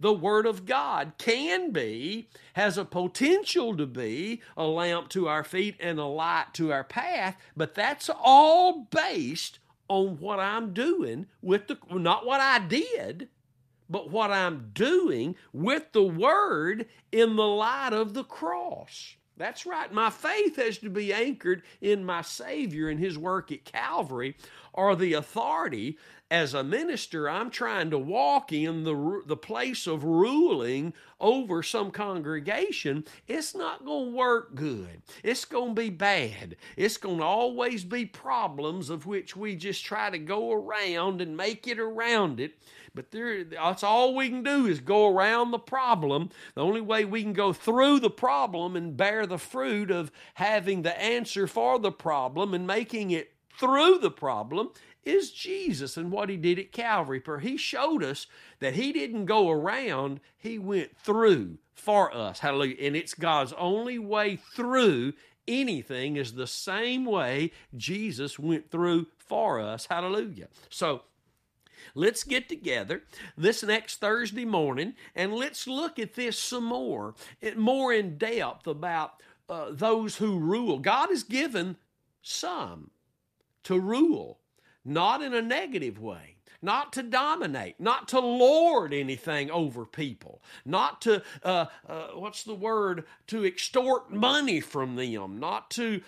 the 0.00 0.12
Word 0.12 0.46
of 0.46 0.64
God 0.66 1.12
can 1.18 1.72
be, 1.72 2.28
has 2.54 2.78
a 2.78 2.84
potential 2.84 3.76
to 3.76 3.86
be 3.86 4.42
a 4.56 4.64
lamp 4.64 5.08
to 5.10 5.28
our 5.28 5.44
feet 5.44 5.76
and 5.80 5.98
a 5.98 6.04
light 6.04 6.54
to 6.54 6.72
our 6.72 6.84
path, 6.84 7.36
but 7.56 7.74
that's 7.74 8.08
all 8.08 8.86
based 8.90 9.58
on 9.88 10.18
what 10.20 10.38
I'm 10.38 10.72
doing 10.72 11.26
with 11.42 11.66
the, 11.66 11.78
not 11.90 12.26
what 12.26 12.40
I 12.40 12.58
did, 12.60 13.28
but 13.90 14.10
what 14.10 14.30
I'm 14.30 14.70
doing 14.72 15.34
with 15.52 15.92
the 15.92 16.04
Word 16.04 16.86
in 17.10 17.36
the 17.36 17.46
light 17.46 17.92
of 17.92 18.14
the 18.14 18.24
cross. 18.24 19.16
That's 19.38 19.64
right. 19.64 19.92
My 19.92 20.10
faith 20.10 20.56
has 20.56 20.78
to 20.78 20.90
be 20.90 21.12
anchored 21.12 21.62
in 21.80 22.04
my 22.04 22.22
Savior 22.22 22.88
and 22.88 22.98
His 22.98 23.16
work 23.16 23.52
at 23.52 23.64
Calvary, 23.64 24.36
or 24.72 24.96
the 24.96 25.14
authority 25.14 25.96
as 26.30 26.52
a 26.52 26.62
minister, 26.62 27.28
I'm 27.28 27.50
trying 27.50 27.90
to 27.90 27.98
walk 27.98 28.52
in 28.52 28.84
the, 28.84 29.22
the 29.24 29.36
place 29.36 29.86
of 29.86 30.04
ruling 30.04 30.92
over 31.20 31.62
some 31.62 31.90
congregation. 31.90 33.04
It's 33.26 33.54
not 33.54 33.84
going 33.84 34.10
to 34.10 34.16
work 34.16 34.54
good. 34.54 35.02
It's 35.22 35.46
going 35.46 35.74
to 35.74 35.80
be 35.80 35.90
bad. 35.90 36.56
It's 36.76 36.98
going 36.98 37.18
to 37.18 37.24
always 37.24 37.82
be 37.82 38.04
problems 38.04 38.90
of 38.90 39.06
which 39.06 39.36
we 39.36 39.56
just 39.56 39.84
try 39.84 40.10
to 40.10 40.18
go 40.18 40.52
around 40.52 41.22
and 41.22 41.36
make 41.36 41.66
it 41.66 41.78
around 41.78 42.40
it. 42.40 42.52
But 42.98 43.12
there, 43.12 43.44
that's 43.44 43.84
all 43.84 44.12
we 44.12 44.28
can 44.28 44.42
do 44.42 44.66
is 44.66 44.80
go 44.80 45.06
around 45.06 45.52
the 45.52 45.58
problem. 45.60 46.30
The 46.56 46.64
only 46.64 46.80
way 46.80 47.04
we 47.04 47.22
can 47.22 47.32
go 47.32 47.52
through 47.52 48.00
the 48.00 48.10
problem 48.10 48.74
and 48.74 48.96
bear 48.96 49.24
the 49.24 49.38
fruit 49.38 49.92
of 49.92 50.10
having 50.34 50.82
the 50.82 51.00
answer 51.00 51.46
for 51.46 51.78
the 51.78 51.92
problem 51.92 52.54
and 52.54 52.66
making 52.66 53.12
it 53.12 53.34
through 53.56 53.98
the 53.98 54.10
problem 54.10 54.70
is 55.04 55.30
Jesus 55.30 55.96
and 55.96 56.10
what 56.10 56.28
he 56.28 56.36
did 56.36 56.58
at 56.58 56.72
Calvary. 56.72 57.20
For 57.20 57.38
he 57.38 57.56
showed 57.56 58.02
us 58.02 58.26
that 58.58 58.74
he 58.74 58.92
didn't 58.92 59.26
go 59.26 59.48
around, 59.48 60.18
he 60.36 60.58
went 60.58 60.96
through 60.96 61.58
for 61.76 62.12
us. 62.12 62.40
Hallelujah. 62.40 62.78
And 62.80 62.96
it's 62.96 63.14
God's 63.14 63.52
only 63.52 64.00
way 64.00 64.40
through 64.56 65.12
anything 65.46 66.16
is 66.16 66.32
the 66.32 66.48
same 66.48 67.04
way 67.04 67.52
Jesus 67.76 68.40
went 68.40 68.72
through 68.72 69.06
for 69.18 69.60
us. 69.60 69.86
Hallelujah. 69.86 70.48
So 70.68 71.02
let's 71.94 72.24
get 72.24 72.48
together 72.48 73.02
this 73.36 73.62
next 73.62 73.96
Thursday 73.96 74.44
morning 74.44 74.94
and 75.14 75.34
let's 75.34 75.66
look 75.66 75.98
at 75.98 76.14
this 76.14 76.38
some 76.38 76.64
more, 76.64 77.14
more 77.56 77.92
in 77.92 78.18
depth 78.18 78.66
about 78.66 79.22
uh, 79.48 79.66
those 79.70 80.16
who 80.16 80.38
rule. 80.38 80.78
God 80.78 81.08
has 81.10 81.22
given 81.22 81.76
some 82.22 82.90
to 83.64 83.78
rule 83.78 84.40
not 84.84 85.22
in 85.22 85.34
a 85.34 85.42
negative 85.42 85.98
way 85.98 86.37
not 86.62 86.92
to 86.94 87.02
dominate, 87.02 87.78
not 87.78 88.08
to 88.08 88.20
lord 88.20 88.92
anything 88.92 89.50
over 89.50 89.84
people, 89.84 90.42
not 90.64 91.00
to, 91.02 91.22
uh, 91.42 91.66
uh, 91.88 92.08
what's 92.14 92.44
the 92.44 92.54
word, 92.54 93.04
to 93.26 93.44
extort 93.44 94.10
money 94.10 94.60
from 94.60 94.96
them, 94.96 95.38
not 95.38 95.70
to, 95.70 96.00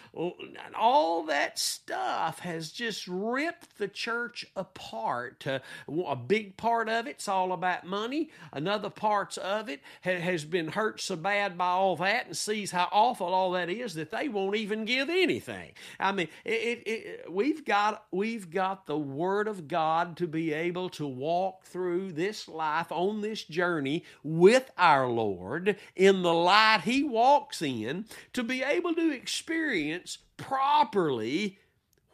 all 0.78 1.24
that 1.24 1.58
stuff 1.58 2.40
has 2.40 2.70
just 2.70 3.06
ripped 3.06 3.78
the 3.78 3.88
church 3.88 4.46
apart. 4.56 5.46
Uh, 5.46 5.60
a 6.06 6.16
big 6.16 6.56
part 6.56 6.88
of 6.88 7.06
it's 7.06 7.28
all 7.28 7.52
about 7.52 7.86
money, 7.86 8.30
another 8.52 8.90
parts 8.90 9.36
of 9.36 9.68
it 9.68 9.80
has 10.02 10.44
been 10.44 10.68
hurt 10.68 11.00
so 11.00 11.16
bad 11.16 11.56
by 11.56 11.68
all 11.68 11.96
that 11.96 12.26
and 12.26 12.36
sees 12.36 12.70
how 12.70 12.88
awful 12.90 13.28
all 13.28 13.52
that 13.52 13.68
is 13.68 13.94
that 13.94 14.10
they 14.10 14.28
won't 14.28 14.56
even 14.56 14.84
give 14.84 15.08
anything. 15.08 15.72
I 15.98 16.12
mean, 16.12 16.28
it, 16.44 16.52
it, 16.52 16.82
it, 16.86 17.32
we've 17.32 17.64
got 17.64 18.06
we've 18.10 18.50
got 18.50 18.86
the 18.86 18.98
Word 18.98 19.48
of 19.48 19.68
God 19.68 20.16
to 20.18 20.26
be 20.26 20.39
be 20.40 20.54
able 20.54 20.88
to 20.88 21.06
walk 21.06 21.64
through 21.64 22.10
this 22.12 22.48
life 22.48 22.90
on 22.90 23.20
this 23.20 23.44
journey 23.44 24.02
with 24.22 24.70
our 24.78 25.06
Lord 25.06 25.76
in 25.94 26.22
the 26.22 26.32
light 26.32 26.80
He 26.84 27.02
walks 27.02 27.60
in, 27.60 28.06
to 28.32 28.42
be 28.42 28.62
able 28.62 28.94
to 28.94 29.12
experience 29.12 30.16
properly 30.38 31.58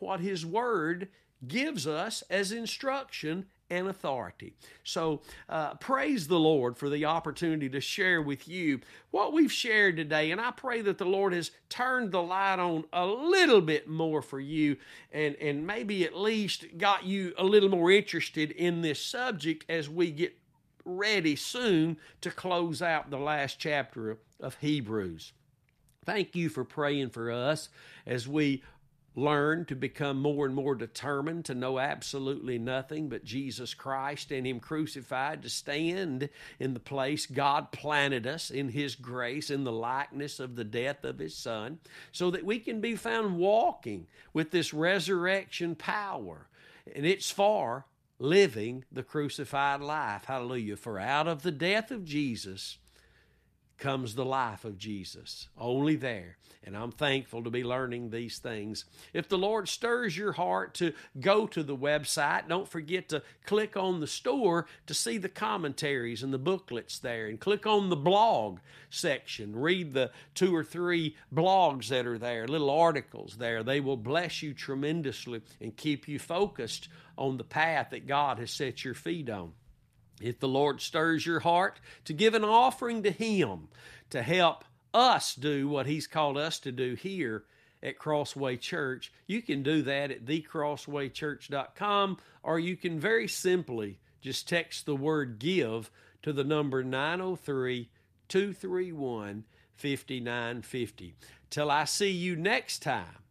what 0.00 0.18
His 0.18 0.44
Word 0.44 1.06
gives 1.46 1.86
us 1.86 2.24
as 2.28 2.50
instruction 2.50 3.46
and 3.70 3.88
authority. 3.88 4.54
So, 4.84 5.22
uh, 5.48 5.74
praise 5.74 6.28
the 6.28 6.38
Lord 6.38 6.76
for 6.76 6.88
the 6.88 7.04
opportunity 7.04 7.68
to 7.70 7.80
share 7.80 8.22
with 8.22 8.48
you 8.48 8.80
what 9.10 9.32
we've 9.32 9.52
shared 9.52 9.96
today. 9.96 10.30
And 10.30 10.40
I 10.40 10.50
pray 10.50 10.82
that 10.82 10.98
the 10.98 11.04
Lord 11.04 11.32
has 11.32 11.50
turned 11.68 12.12
the 12.12 12.22
light 12.22 12.58
on 12.58 12.84
a 12.92 13.06
little 13.06 13.60
bit 13.60 13.88
more 13.88 14.22
for 14.22 14.40
you 14.40 14.76
and, 15.12 15.34
and 15.36 15.66
maybe 15.66 16.04
at 16.04 16.16
least 16.16 16.78
got 16.78 17.04
you 17.04 17.34
a 17.38 17.44
little 17.44 17.68
more 17.68 17.90
interested 17.90 18.50
in 18.52 18.82
this 18.82 19.02
subject 19.02 19.64
as 19.68 19.88
we 19.88 20.10
get 20.10 20.36
ready 20.84 21.34
soon 21.36 21.96
to 22.20 22.30
close 22.30 22.80
out 22.80 23.10
the 23.10 23.18
last 23.18 23.58
chapter 23.58 24.18
of 24.40 24.56
Hebrews. 24.60 25.32
Thank 26.04 26.36
you 26.36 26.48
for 26.48 26.64
praying 26.64 27.10
for 27.10 27.32
us 27.32 27.68
as 28.06 28.28
we 28.28 28.62
learn 29.16 29.64
to 29.64 29.74
become 29.74 30.20
more 30.20 30.44
and 30.44 30.54
more 30.54 30.74
determined 30.74 31.46
to 31.46 31.54
know 31.54 31.78
absolutely 31.78 32.58
nothing 32.58 33.08
but 33.08 33.24
Jesus 33.24 33.72
Christ 33.72 34.30
and 34.30 34.46
Him 34.46 34.60
crucified, 34.60 35.42
to 35.42 35.48
stand 35.48 36.28
in 36.60 36.74
the 36.74 36.80
place 36.80 37.24
God 37.24 37.72
planted 37.72 38.26
us 38.26 38.50
in 38.50 38.68
His 38.68 38.94
grace, 38.94 39.50
in 39.50 39.64
the 39.64 39.72
likeness 39.72 40.38
of 40.38 40.54
the 40.54 40.64
death 40.64 41.02
of 41.02 41.18
His 41.18 41.34
Son, 41.34 41.78
so 42.12 42.30
that 42.30 42.44
we 42.44 42.58
can 42.58 42.82
be 42.82 42.94
found 42.94 43.38
walking 43.38 44.06
with 44.34 44.50
this 44.50 44.74
resurrection 44.74 45.74
power. 45.74 46.46
And 46.94 47.06
it's 47.06 47.30
for 47.30 47.86
living 48.18 48.84
the 48.92 49.02
crucified 49.02 49.80
life. 49.80 50.24
Hallelujah. 50.26 50.76
For 50.76 50.98
out 50.98 51.26
of 51.26 51.42
the 51.42 51.52
death 51.52 51.90
of 51.90 52.04
Jesus, 52.04 52.76
comes 53.78 54.14
the 54.14 54.24
life 54.24 54.64
of 54.64 54.78
Jesus. 54.78 55.48
Only 55.58 55.96
there. 55.96 56.36
And 56.64 56.76
I'm 56.76 56.90
thankful 56.90 57.44
to 57.44 57.50
be 57.50 57.62
learning 57.62 58.10
these 58.10 58.38
things. 58.38 58.84
If 59.12 59.28
the 59.28 59.38
Lord 59.38 59.68
stirs 59.68 60.16
your 60.16 60.32
heart 60.32 60.74
to 60.74 60.92
go 61.20 61.46
to 61.46 61.62
the 61.62 61.76
website, 61.76 62.48
don't 62.48 62.68
forget 62.68 63.08
to 63.10 63.22
click 63.44 63.76
on 63.76 64.00
the 64.00 64.06
store 64.08 64.66
to 64.86 64.94
see 64.94 65.18
the 65.18 65.28
commentaries 65.28 66.24
and 66.24 66.32
the 66.32 66.38
booklets 66.38 66.98
there. 66.98 67.26
And 67.26 67.38
click 67.38 67.66
on 67.66 67.88
the 67.88 67.96
blog 67.96 68.58
section. 68.90 69.54
Read 69.54 69.94
the 69.94 70.10
two 70.34 70.54
or 70.54 70.64
three 70.64 71.14
blogs 71.32 71.88
that 71.88 72.06
are 72.06 72.18
there, 72.18 72.48
little 72.48 72.70
articles 72.70 73.36
there. 73.36 73.62
They 73.62 73.80
will 73.80 73.96
bless 73.96 74.42
you 74.42 74.52
tremendously 74.52 75.42
and 75.60 75.76
keep 75.76 76.08
you 76.08 76.18
focused 76.18 76.88
on 77.16 77.36
the 77.36 77.44
path 77.44 77.90
that 77.90 78.08
God 78.08 78.38
has 78.38 78.50
set 78.50 78.84
your 78.84 78.94
feet 78.94 79.30
on. 79.30 79.52
If 80.20 80.38
the 80.40 80.48
Lord 80.48 80.80
stirs 80.80 81.26
your 81.26 81.40
heart 81.40 81.80
to 82.04 82.12
give 82.12 82.34
an 82.34 82.44
offering 82.44 83.02
to 83.02 83.10
Him 83.10 83.68
to 84.10 84.22
help 84.22 84.64
us 84.94 85.34
do 85.34 85.68
what 85.68 85.86
He's 85.86 86.06
called 86.06 86.38
us 86.38 86.58
to 86.60 86.72
do 86.72 86.94
here 86.94 87.44
at 87.82 87.98
Crossway 87.98 88.56
Church, 88.56 89.12
you 89.26 89.42
can 89.42 89.62
do 89.62 89.82
that 89.82 90.10
at 90.10 90.24
thecrosswaychurch.com 90.24 92.18
or 92.42 92.58
you 92.58 92.76
can 92.76 92.98
very 92.98 93.28
simply 93.28 93.98
just 94.22 94.48
text 94.48 94.86
the 94.86 94.96
word 94.96 95.38
give 95.38 95.90
to 96.22 96.32
the 96.32 96.44
number 96.44 96.82
903 96.82 97.90
231 98.28 99.44
5950. 99.76 101.14
Till 101.50 101.70
I 101.70 101.84
see 101.84 102.10
you 102.10 102.34
next 102.34 102.82
time, 102.82 103.22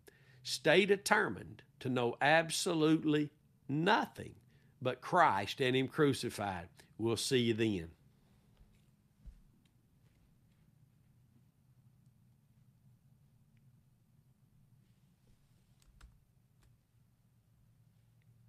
stay 0.44 0.86
determined 0.86 1.64
to 1.80 1.90
know 1.90 2.16
absolutely 2.22 3.32
nothing 3.68 4.36
but 4.82 5.02
Christ 5.02 5.62
and 5.62 5.76
Him 5.76 5.88
crucified. 5.88 6.68
We'll 6.98 7.18
see 7.18 7.40
you 7.40 7.54
then. 7.54 7.90